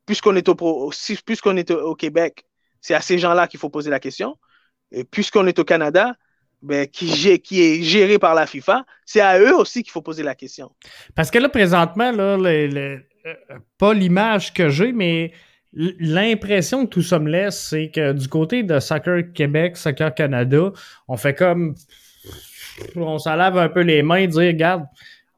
[0.07, 0.91] puisqu'on est, au,
[1.25, 2.45] puisqu'on est au, Québec,
[2.81, 4.37] c'est à ces gens-là qu'il faut poser la question.
[4.93, 6.14] Et puisqu'on est au Canada,
[6.62, 10.23] ben, qui, qui, est géré par la FIFA, c'est à eux aussi qu'il faut poser
[10.23, 10.73] la question.
[11.14, 12.99] Parce que là, présentement, là, euh,
[13.79, 15.33] pas l'image que j'ai, mais
[15.77, 20.72] l'impression que tout ça me laisse, c'est que du côté de Soccer Québec, Soccer Canada,
[21.09, 21.74] on fait comme.
[22.95, 24.85] On s'en lave un peu les mains et dire, regarde,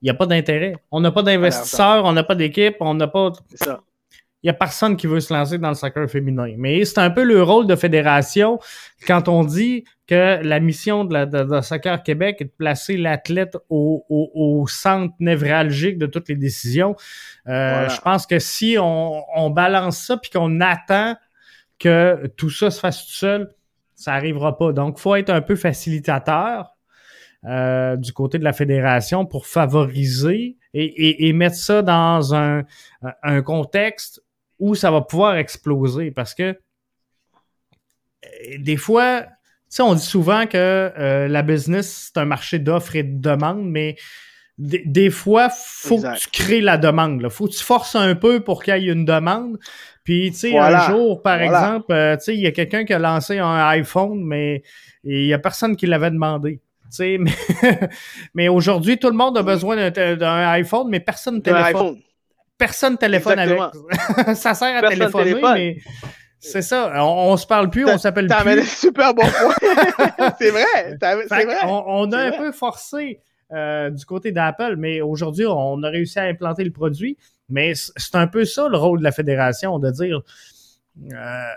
[0.03, 0.75] il n'y a pas d'intérêt.
[0.91, 3.33] On n'a pas d'investisseurs, on n'a pas d'équipe, on n'a pas.
[3.51, 3.81] C'est ça
[4.43, 6.55] il n'y a personne qui veut se lancer dans le soccer féminin.
[6.59, 8.61] Mais c'est un peu le rôle de fédération
[9.07, 13.57] quand on dit que la mission de, la, de, Soccer Québec est de placer l'athlète
[13.69, 16.95] au, centre névralgique de toutes les décisions.
[17.49, 21.17] Euh, je pense que si on, balance ça puis qu'on attend
[21.81, 23.53] que tout ça se fasse tout seul,
[23.95, 24.73] ça n'arrivera pas.
[24.73, 26.75] Donc, il faut être un peu facilitateur.
[27.45, 32.65] Euh, du côté de la fédération pour favoriser et, mettre ça dans un,
[33.23, 34.21] un contexte
[34.59, 36.59] où ça va pouvoir exploser parce que
[38.25, 39.29] euh, des fois, tu
[39.69, 43.65] sais, on dit souvent que euh, la business, c'est un marché d'offres et de demandes,
[43.65, 43.97] mais
[44.59, 47.21] des, fois, faut que tu crées la demande.
[47.21, 47.31] Là.
[47.31, 49.57] Faut que tu forces un peu pour qu'il y ait une demande.
[50.03, 52.93] Puis, tu sais, un jour, par exemple, euh, tu sais, il y a quelqu'un qui
[52.93, 54.63] a lancé un iPhone, mais
[55.05, 56.61] il y a personne qui l'avait demandé.
[56.99, 57.29] Mais,
[58.33, 61.99] mais aujourd'hui, tout le monde a besoin d'un iPhone, mais personne ne téléphone
[62.59, 63.59] personne téléphone avec.
[64.35, 65.79] ça sert à téléphoner, mais
[66.41, 66.93] c'est ça.
[67.05, 68.37] On, se parle plus, on s'appelle plus.
[68.37, 69.55] T'as super bon point.
[70.39, 70.99] c'est vrai.
[71.01, 71.57] C'est vrai.
[71.67, 73.21] On, a un peu forcé
[73.53, 77.17] euh, du côté d'Apple, mais aujourd'hui, on a réussi à implanter le produit.
[77.49, 80.21] Mais c'est un peu ça le rôle de la fédération, de dire,
[81.13, 81.53] euh,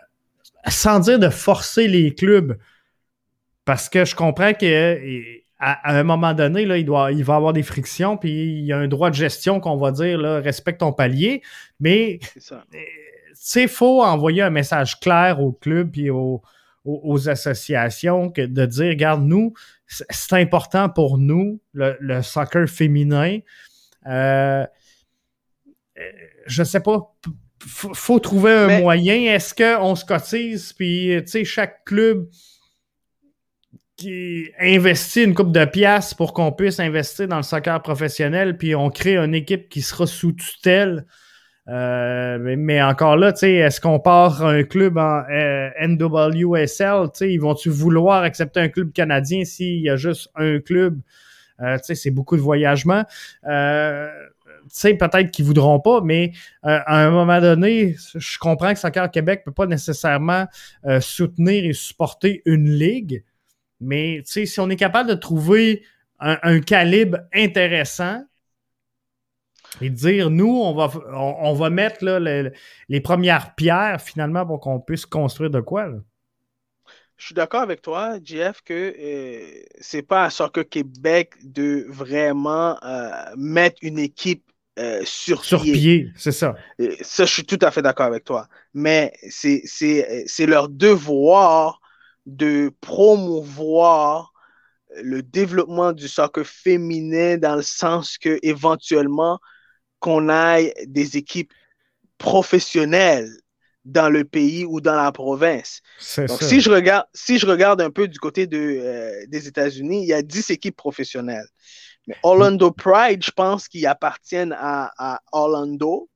[0.70, 2.58] sans dire de forcer les clubs,
[3.66, 7.54] parce que je comprends que à, un moment donné, là, il, doit, il va avoir
[7.54, 10.80] des frictions, puis il y a un droit de gestion qu'on va dire, là, respecte
[10.80, 11.44] ton palier.
[11.80, 12.20] Mais,
[13.56, 16.42] il faut envoyer un message clair au club et aux,
[17.28, 19.54] associations que de dire, regarde, nous,
[19.86, 23.38] c'est important pour nous, le, soccer féminin.
[24.08, 24.66] Euh,
[26.48, 27.16] je sais pas,
[27.60, 29.32] faut trouver un moyen.
[29.32, 32.28] Est-ce qu'on se cotise, puis, tu sais, chaque club
[34.02, 38.76] qui investit une coupe de pièces pour qu'on puisse investir dans le soccer professionnel, puis
[38.76, 41.06] on crée une équipe qui sera sous tutelle.
[41.68, 47.10] Euh, mais, encore là, est-ce qu'on part un club en euh, NWSL?
[47.22, 51.00] Ils vont-tu vouloir accepter un club canadien s'il y a juste un club?
[51.62, 53.06] Euh, c'est beaucoup de voyagement.
[53.48, 54.10] Euh,
[54.84, 56.32] peut-être qu'ils voudront pas, mais
[56.66, 60.48] euh, à un moment donné, je comprends que Soccer Québec peut pas nécessairement
[60.86, 63.24] euh, soutenir et supporter une ligue,
[63.82, 65.84] mais si on est capable de trouver
[66.20, 68.24] un, calibre intéressant
[69.82, 75.06] et dire, nous, on va, on, va mettre les, premières pierres finalement pour qu'on puisse
[75.06, 75.90] construire de quoi.
[77.18, 82.78] Je suis d'accord avec toi, Jeff, que euh, c'est pas à Soccer Québec de vraiment
[83.36, 86.12] mettre une équipe euh, sur, sur, pied.
[86.16, 86.56] c'est ça.
[87.02, 88.48] Ça, je suis tout à fait d'accord avec toi.
[88.74, 91.81] Mais c'est leur devoir
[92.26, 94.34] de promouvoir
[95.02, 99.40] le développement du soccer féminin dans le sens que éventuellement
[100.00, 101.54] qu'on aille des équipes
[102.18, 103.32] professionnelles
[103.86, 105.82] dans le pays ou dans la province.
[106.18, 110.04] Donc, si je, regarde, si je regarde un peu du côté de, euh, des États-Unis,
[110.04, 111.48] il y a 10 équipes professionnelles.
[112.08, 116.10] Mais Orlando Pride, je pense qu'ils appartiennent à, Orlando,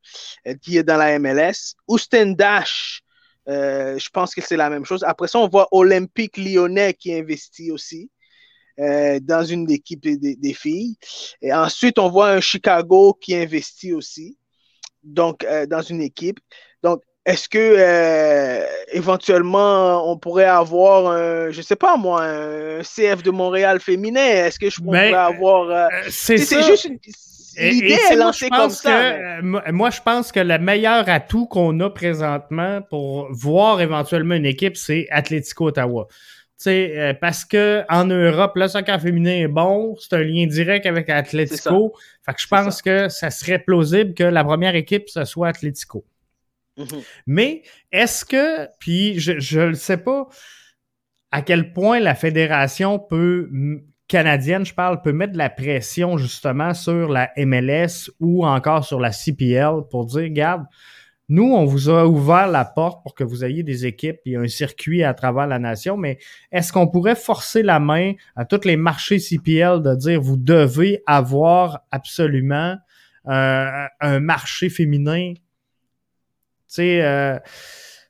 [0.48, 1.76] euh, qui est dans la MLS.
[1.88, 3.02] Houston Dash,
[3.48, 5.04] euh, je pense que c'est la même chose.
[5.04, 8.10] Après ça, on voit Olympique Lyonnais qui investit aussi
[8.80, 10.98] euh, dans une équipe des, filles.
[11.42, 14.38] Et ensuite, on voit un Chicago qui investit aussi,
[15.04, 16.40] donc dans une équipe.
[16.84, 23.24] Donc, est-ce que euh, éventuellement on pourrait avoir, un, je sais pas moi, un CF
[23.24, 24.22] de Montréal féminin?
[24.22, 27.00] Est-ce que je pourrais avoir euh, euh, C'est juste une
[27.58, 29.42] l'idée est lancée comme ça.
[29.42, 34.78] Moi, je pense que le meilleur atout qu'on a présentement pour voir éventuellement une équipe,
[34.78, 36.08] c'est Atlético Ottawa.
[36.58, 41.10] sais, parce que en Europe, le soccer féminin est bon, c'est un lien direct avec
[41.10, 41.94] Atlético.
[42.26, 46.06] Fait que je pense que ça serait plausible que la première équipe, ce soit Atlético.
[46.78, 47.02] Mhm.
[47.28, 50.28] Mais est-ce que, puis je ne sais pas
[51.32, 53.50] à quel point la fédération peut,
[54.08, 59.00] canadienne, je parle, peut mettre de la pression justement sur la MLS ou encore sur
[59.00, 60.66] la CPL pour dire, regarde,
[61.28, 64.48] nous, on vous a ouvert la porte pour que vous ayez des équipes et un
[64.48, 66.20] circuit à travers la nation, mais
[66.52, 71.02] est-ce qu'on pourrait forcer la main à tous les marchés CPL de dire vous devez
[71.08, 72.78] avoir absolument
[73.28, 75.34] euh, un marché féminin?
[75.34, 75.42] Tu
[76.68, 77.40] sais, euh,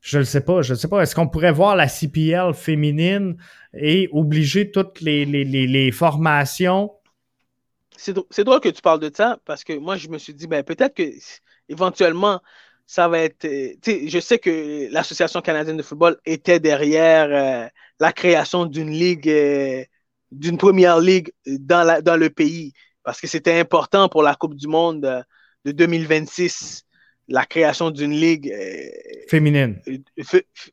[0.02, 1.02] je ne sais pas, je ne sais pas.
[1.02, 3.38] Est-ce qu'on pourrait voir la CPL féminine
[3.78, 6.91] et obliger toutes les, les, formations?
[7.97, 10.63] C'est drôle que tu parles de ça parce que moi, je me suis dit, ben,
[10.63, 11.09] peut-être que
[11.69, 12.41] éventuellement,
[12.86, 13.45] ça va être.
[13.45, 17.67] Euh, je sais que l'Association canadienne de football était derrière euh,
[17.99, 19.32] la création d'une ligue,
[20.32, 22.73] d'une première ligue dans, la, dans le pays
[23.03, 25.23] parce que c'était important pour la Coupe du Monde
[25.63, 26.86] de 2026
[27.28, 28.89] la création d'une ligue euh,
[29.30, 29.82] féminine.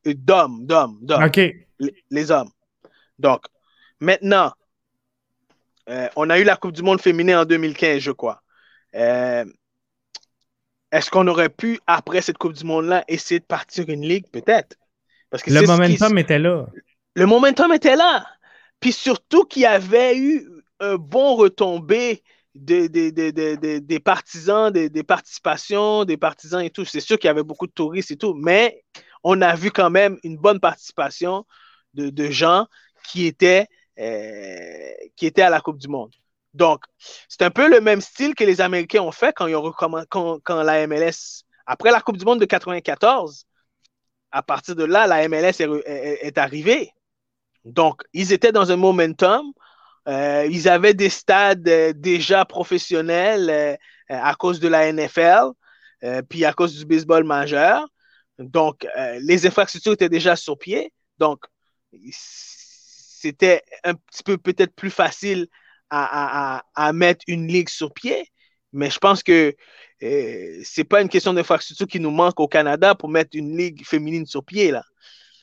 [0.04, 1.24] D'hommes, d'hommes, d'hommes.
[1.24, 1.40] OK.
[2.10, 2.50] Les, hommes.
[3.22, 3.44] Donc,
[4.00, 4.52] maintenant,
[5.88, 8.42] euh, on a eu la Coupe du Monde féminine en 2015, je crois.
[8.94, 9.44] Euh,
[10.90, 14.26] est-ce qu'on aurait pu, après cette Coupe du Monde-là, essayer de partir une ligue?
[14.30, 14.76] Peut-être.
[15.30, 16.66] Parce que le momentum était là.
[17.14, 18.26] Le momentum était là.
[18.80, 20.46] Puis surtout qu'il y avait eu
[20.80, 22.22] un bon retombé
[22.54, 26.84] des, des, partisans, des, participations, des partisans et tout.
[26.84, 28.82] C'est sûr qu'il y avait beaucoup de touristes et tout, mais
[29.24, 31.46] on a vu quand même une bonne participation
[31.94, 32.66] de, gens
[33.04, 33.66] qui étaient,
[33.98, 36.14] euh, qui étaient à la Coupe du Monde.
[36.54, 36.84] Donc,
[37.28, 40.38] c'est un peu le même style que les Américains ont fait quand, ils ont quand,
[40.42, 43.46] quand la MLS, après la Coupe du Monde de 94,
[44.30, 46.90] à partir de là, la MLS est, est arrivée.
[47.64, 49.52] Donc, ils étaient dans un momentum
[50.08, 53.78] euh, ils avaient des stades euh, déjà professionnels
[54.08, 55.52] à cause de la NFL,
[56.28, 57.88] puis à cause du baseball majeur.
[58.38, 58.86] Donc,
[59.20, 60.92] les infrastructures étaient déjà sur pied.
[61.18, 61.44] Donc,
[63.22, 65.46] c'était un petit peu peut-être plus facile
[65.90, 66.62] à,
[66.94, 68.26] mettre une ligue sur pied.
[68.72, 69.54] Mais je pense que
[70.00, 73.84] ce n'est pas une question d'infrastructure qui nous manque au Canada pour mettre une ligue
[73.84, 74.70] féminine sur pied.
[74.70, 74.82] Là.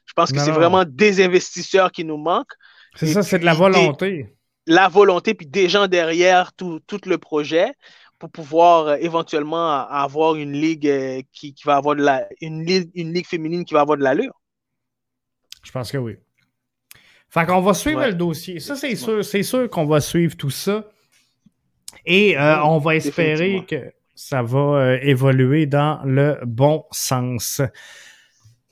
[0.05, 2.53] Je pense que c'est vraiment des investisseurs qui nous manquent.
[2.95, 4.25] C'est ça, c'est de la volonté
[4.69, 7.73] la volonté, puis des gens derrière tout, le projet
[8.19, 12.91] pour pouvoir euh, éventuellement avoir une ligue euh, qui, va avoir de la une ligue,
[12.93, 14.39] une ligue féminine qui va avoir de l'allure.
[15.63, 16.17] Je pense que oui.
[17.29, 18.59] Fait qu'on va suivre le dossier.
[18.59, 20.83] Ça, c'est sûr, c'est sûr qu'on va suivre tout ça.
[22.05, 27.61] Et euh, on va espérer que ça va évoluer dans le bon sens.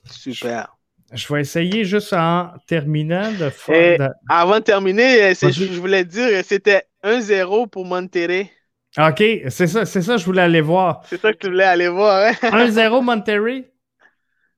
[0.04, 0.76] Super.
[1.12, 4.10] Je vais essayer juste en terminant de faire.
[4.28, 8.50] Avant de terminer, je, je voulais dire c'était 1-0 pour Monterrey.
[8.98, 11.02] OK, c'est ça, c'est ça, je voulais aller voir.
[11.08, 13.00] C'est ça que tu voulais aller voir, 1-0 hein?
[13.00, 13.70] Monterrey?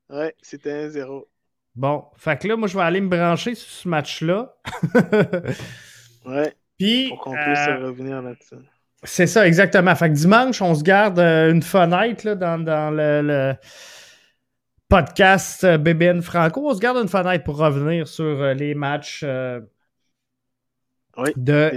[0.09, 1.25] Ouais, c'était 1-0.
[1.75, 4.55] Bon, fait que là, moi, je vais aller me brancher sur ce match-là.
[6.25, 6.53] ouais.
[6.77, 7.09] Puis.
[7.09, 8.55] Pour qu'on puisse revenir là-dessus.
[9.03, 9.95] C'est ça, exactement.
[9.95, 13.55] Fait que dimanche, on se garde une fenêtre là, dans, dans le,
[14.89, 16.69] podcast BBN Franco.
[16.69, 19.25] On se garde une fenêtre pour revenir sur les matchs
[21.17, 21.71] oui, de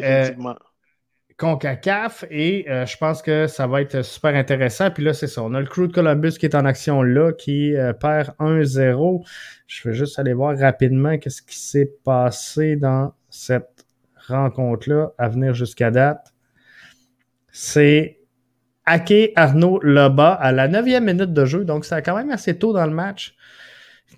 [1.36, 4.90] CONCACAF et euh, je pense que ça va être super intéressant.
[4.90, 5.42] Puis là, c'est ça.
[5.42, 9.26] On a le crew de Columbus qui est en action là, qui euh, perd 1-0.
[9.66, 13.84] Je vais juste aller voir rapidement qu'est-ce qui s'est passé dans cette
[14.28, 16.32] rencontre-là à venir jusqu'à date.
[17.50, 18.20] C'est
[18.86, 22.72] Ake Arnaud Loba à la neuvième minute de jeu, donc c'est quand même assez tôt
[22.72, 23.34] dans le match,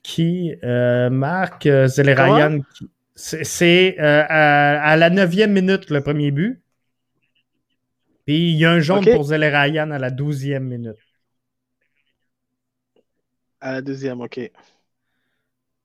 [0.03, 2.61] qui euh, marque Zelerayan.
[3.15, 6.61] C'est à, la neuvième minute le premier but.
[8.27, 10.97] Puis il y a un jaune pour Zelerayan à la douzième minute.
[13.61, 14.41] À la deuxième, OK.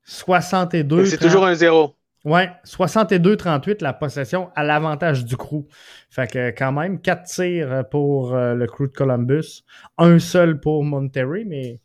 [0.04, 1.06] 62.
[1.06, 1.96] C'est toujours un zéro.
[2.26, 5.66] Ouais, 62-38 la possession à l'avantage du crew.
[6.10, 9.64] Fait que quand même, quatre tirs pour euh, le crew de Columbus.
[9.98, 11.80] Un seul pour Monterrey, mais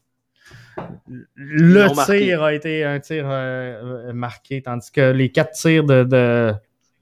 [1.34, 6.52] le tir a été un tir euh, marqué, tandis que les quatre tirs de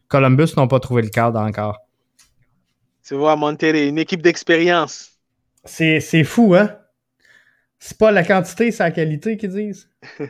[0.09, 1.84] Columbus n'ont pas trouvé le cadre encore.
[3.07, 5.11] Tu vois, Monterrey, une équipe d'expérience.
[5.65, 6.75] C'est, fou, hein?
[7.79, 9.91] C'est pas la quantité, c'est la qualité qu'ils disent.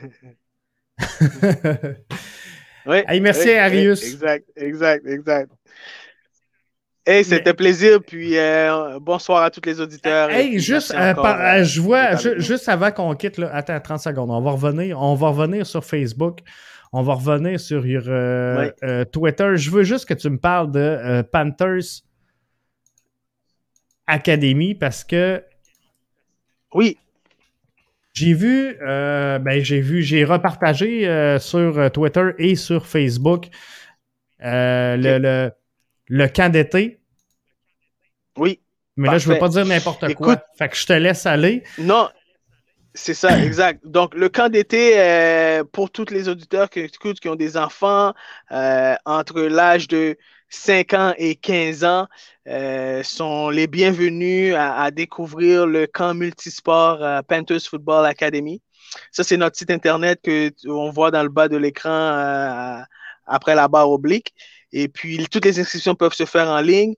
[2.87, 3.21] oui.
[3.21, 4.03] merci, Arius.
[4.03, 5.53] exact, exact, exact.
[7.07, 10.31] Hey, c'était plaisir, puis euh, bonsoir à tous les auditeurs.
[10.31, 14.41] Hey, juste, euh, euh, je vois, juste avant qu'on quitte, là, attends 30 secondes, on
[14.41, 16.39] va revenir, on va revenir sur Facebook,
[16.93, 17.83] on va revenir sur
[19.13, 19.57] Twitter.
[19.57, 22.03] Je veux juste que tu me parles de Panthers
[24.07, 25.43] Academy parce que.
[26.73, 26.99] Oui.
[28.15, 33.47] J'ai vu, euh, ben j'ai vu, j'ai repartagé euh, sur euh, Twitter et sur Facebook
[34.39, 35.51] le, le,
[36.07, 37.01] le, camp d'été.
[38.37, 38.61] Oui.
[38.97, 40.41] Mais là, je ne veux pas dire n'importe quoi.
[40.57, 41.65] Fait que je te laisse aller.
[41.79, 42.09] Non,
[42.95, 43.81] c'est ça, exact.
[43.85, 48.15] Donc, le camp d'été, pour tous les auditeurs qui écoutent, qui ont des enfants
[48.51, 50.17] entre l'âge de
[50.49, 52.07] 5 ans et 15 ans
[52.49, 58.63] euh, sont les bienvenus à, découvrir le camp multisport euh, Panthers Football Academy.
[59.11, 62.81] Ça, c'est notre site internet que on voit dans le bas de l'écran euh,
[63.27, 64.35] après la barre oblique.
[64.73, 66.95] Et puis, toutes les inscriptions peuvent se faire en ligne.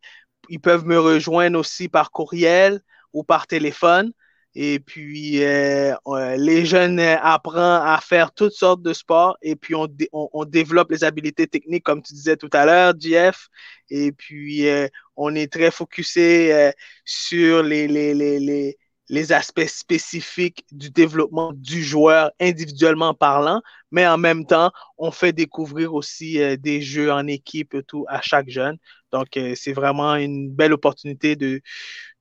[0.48, 2.80] Ils peuvent me rejoindre aussi par courriel
[3.12, 4.12] ou par téléphone.
[4.58, 5.94] Et puis, euh,
[6.38, 11.46] les jeunes apprennent à faire toutes sortes de sports et puis on, développe les habiletés
[11.46, 13.48] techniques, comme tu disais tout à l'heure, Jeff.
[13.90, 16.70] Et puis, euh, on est très focusé euh,
[17.04, 18.78] sur les, les, les,
[19.10, 25.34] les, aspects spécifiques du développement du joueur individuellement parlant, mais en même temps, on fait
[25.34, 28.78] découvrir aussi des jeux en équipe tout à chaque jeune.
[29.12, 31.60] Donc, c'est vraiment une belle opportunité de,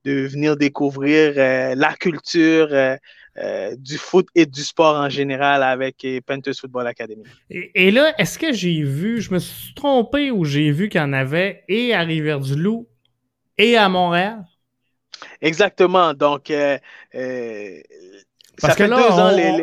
[0.05, 2.95] de venir découvrir euh, la culture euh,
[3.37, 7.23] euh, du foot et du sport en général avec Panthers Football Academy.
[7.49, 11.03] Et, là, est-ce que j'ai vu, je me suis trompé ou j'ai vu qu'il y
[11.03, 12.87] en avait et à Rivière-du-Loup
[13.57, 14.45] et à Montréal?
[15.41, 16.13] Exactement.
[16.13, 16.51] Donc,
[18.61, 18.97] parce que là,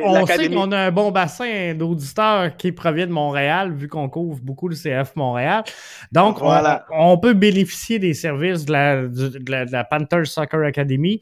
[0.04, 4.40] on, sait qu'on a un bon bassin d'auditeurs qui provient de Montréal, vu qu'on couvre
[4.40, 5.64] beaucoup le CF Montréal.
[6.10, 11.20] Donc, on, peut bénéficier des services de la, de, la, Panthers Soccer Academy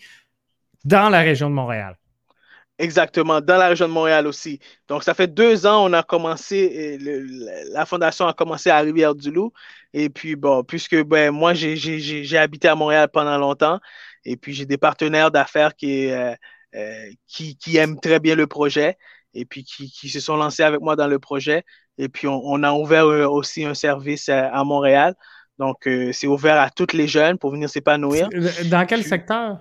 [0.85, 1.97] dans la région de Montréal.
[2.79, 4.59] Exactement, dans la région de Montréal aussi.
[4.89, 6.99] Donc, ça fait deux ans, on a commencé,
[7.73, 9.53] la fondation a commencé à Rivière-du-Loup.
[9.93, 13.81] Et puis, bon, puisque ben, moi, j'ai habité à Montréal pendant longtemps,
[14.25, 16.35] et puis j'ai des partenaires d'affaires qui, euh,
[16.75, 18.97] euh, qui, aiment très bien le projet
[19.35, 21.65] et puis qui, se sont lancés avec moi dans le projet.
[21.99, 25.15] Et puis, on, a ouvert euh, aussi un service à, Montréal.
[25.59, 28.29] Donc, euh, c'est ouvert à toutes les jeunes pour venir s'épanouir.
[28.67, 29.59] Dans quel secteur?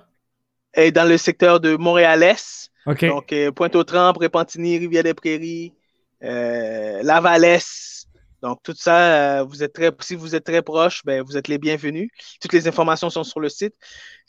[0.75, 2.71] Et dans le secteur de Montréal-Est.
[3.01, 5.73] Donc, Pointe-aux-Trembles, Repentigny, Rivière-des-Prairies,
[6.21, 7.98] Lavalès,
[8.41, 11.47] donc, tout ça, euh, vous êtes très, si vous êtes très proche, ben, vous êtes
[11.47, 12.09] les bienvenus.
[12.41, 13.73] Toutes les informations sont sur le site.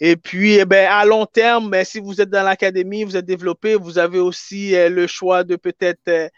[0.00, 3.26] Et puis, eh ben, à long terme, ben, si vous êtes dans l'académie, vous êtes
[3.26, 6.28] développé, vous avez aussi euh, le choix de peut-être euh,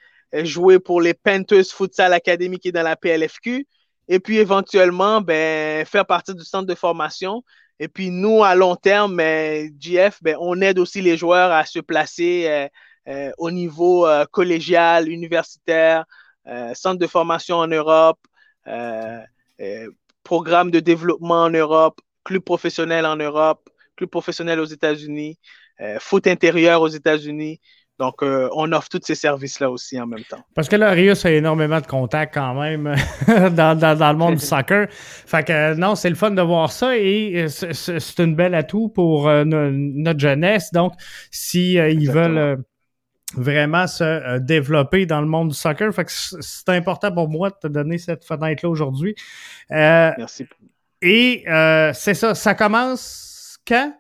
[0.45, 3.67] jouer pour les Panthers Futsal Academy qui est dans la PLFQ.
[4.09, 7.43] Et puis, éventuellement, ben, faire partie du centre de formation.
[7.81, 11.65] Et puis, nous, à long terme, ben, GF, ben, on aide aussi les joueurs à
[11.65, 12.69] se placer
[13.39, 16.05] au niveau collégial, universitaire,
[16.49, 18.19] euh, centre de formation en Europe,
[18.67, 19.19] euh,
[19.61, 19.89] euh,
[20.25, 25.39] programme de développement en Europe, club professionnel en Europe, club professionnel aux États-Unis,
[25.99, 27.61] foot intérieur aux États-Unis.
[27.99, 30.43] Donc, on offre tous ces services-là aussi en même temps.
[30.55, 32.85] Parce que là, Rius a énormément de contacts quand même
[33.27, 34.87] dans, le monde du soccer.
[34.91, 39.29] Fait que non, c'est le fun de voir ça et c'est une belle atout pour
[39.45, 40.71] notre jeunesse.
[40.73, 40.93] Donc,
[41.31, 42.63] si ils veulent
[43.35, 45.93] vraiment se développer dans le monde du soccer.
[45.95, 49.15] Fait que c'est important pour moi de te donner cette fenêtre-là aujourd'hui.
[49.71, 50.47] Merci.
[51.01, 51.45] Et
[51.95, 53.93] c'est ça, ça commence quand?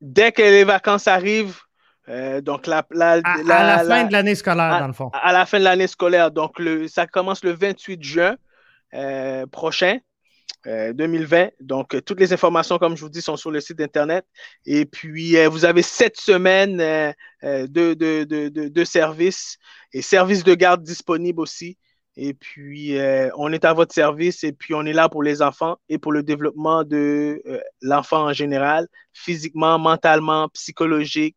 [0.00, 1.60] dès que les vacances arrivent,
[2.08, 5.10] euh, donc la, à, la, fin de l'année scolaire, dans le fond.
[5.12, 6.30] À, la fin de l'année scolaire.
[6.30, 8.36] Donc, le, ça commence le 28 juin
[10.66, 10.94] euh, prochain.
[10.94, 11.36] 2020.
[11.36, 14.24] Euh, donc, toutes les informations, comme je vous dis, sont sur le site Internet.
[14.64, 16.78] Et puis, vous avez sept semaines
[17.42, 19.58] de, de, de, de, services
[19.92, 21.76] et services de garde disponibles aussi.
[22.16, 25.42] Et puis, euh, on est à votre service et puis on est là pour les
[25.42, 31.36] enfants et pour le développement de euh, l'enfant en général, physiquement, mentalement, psychologique.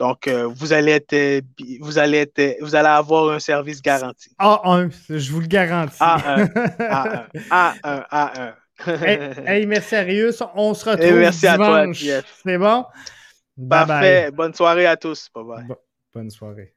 [0.00, 1.44] Euh, donc, vous allez être,
[1.80, 4.30] vous allez être, vous allez avoir un service garanti.
[4.38, 5.98] A1, je vous le garantis.
[5.98, 8.54] A1, A1, A1, A1.
[9.46, 10.42] hey, merci Arius.
[10.54, 12.04] On se retrouve merci dimanche.
[12.44, 12.84] C'est bon?
[13.68, 14.30] Parfait.
[14.30, 15.28] Bonne soirée à tous.
[15.34, 15.76] Bye bye.
[16.14, 16.74] bonne soirée.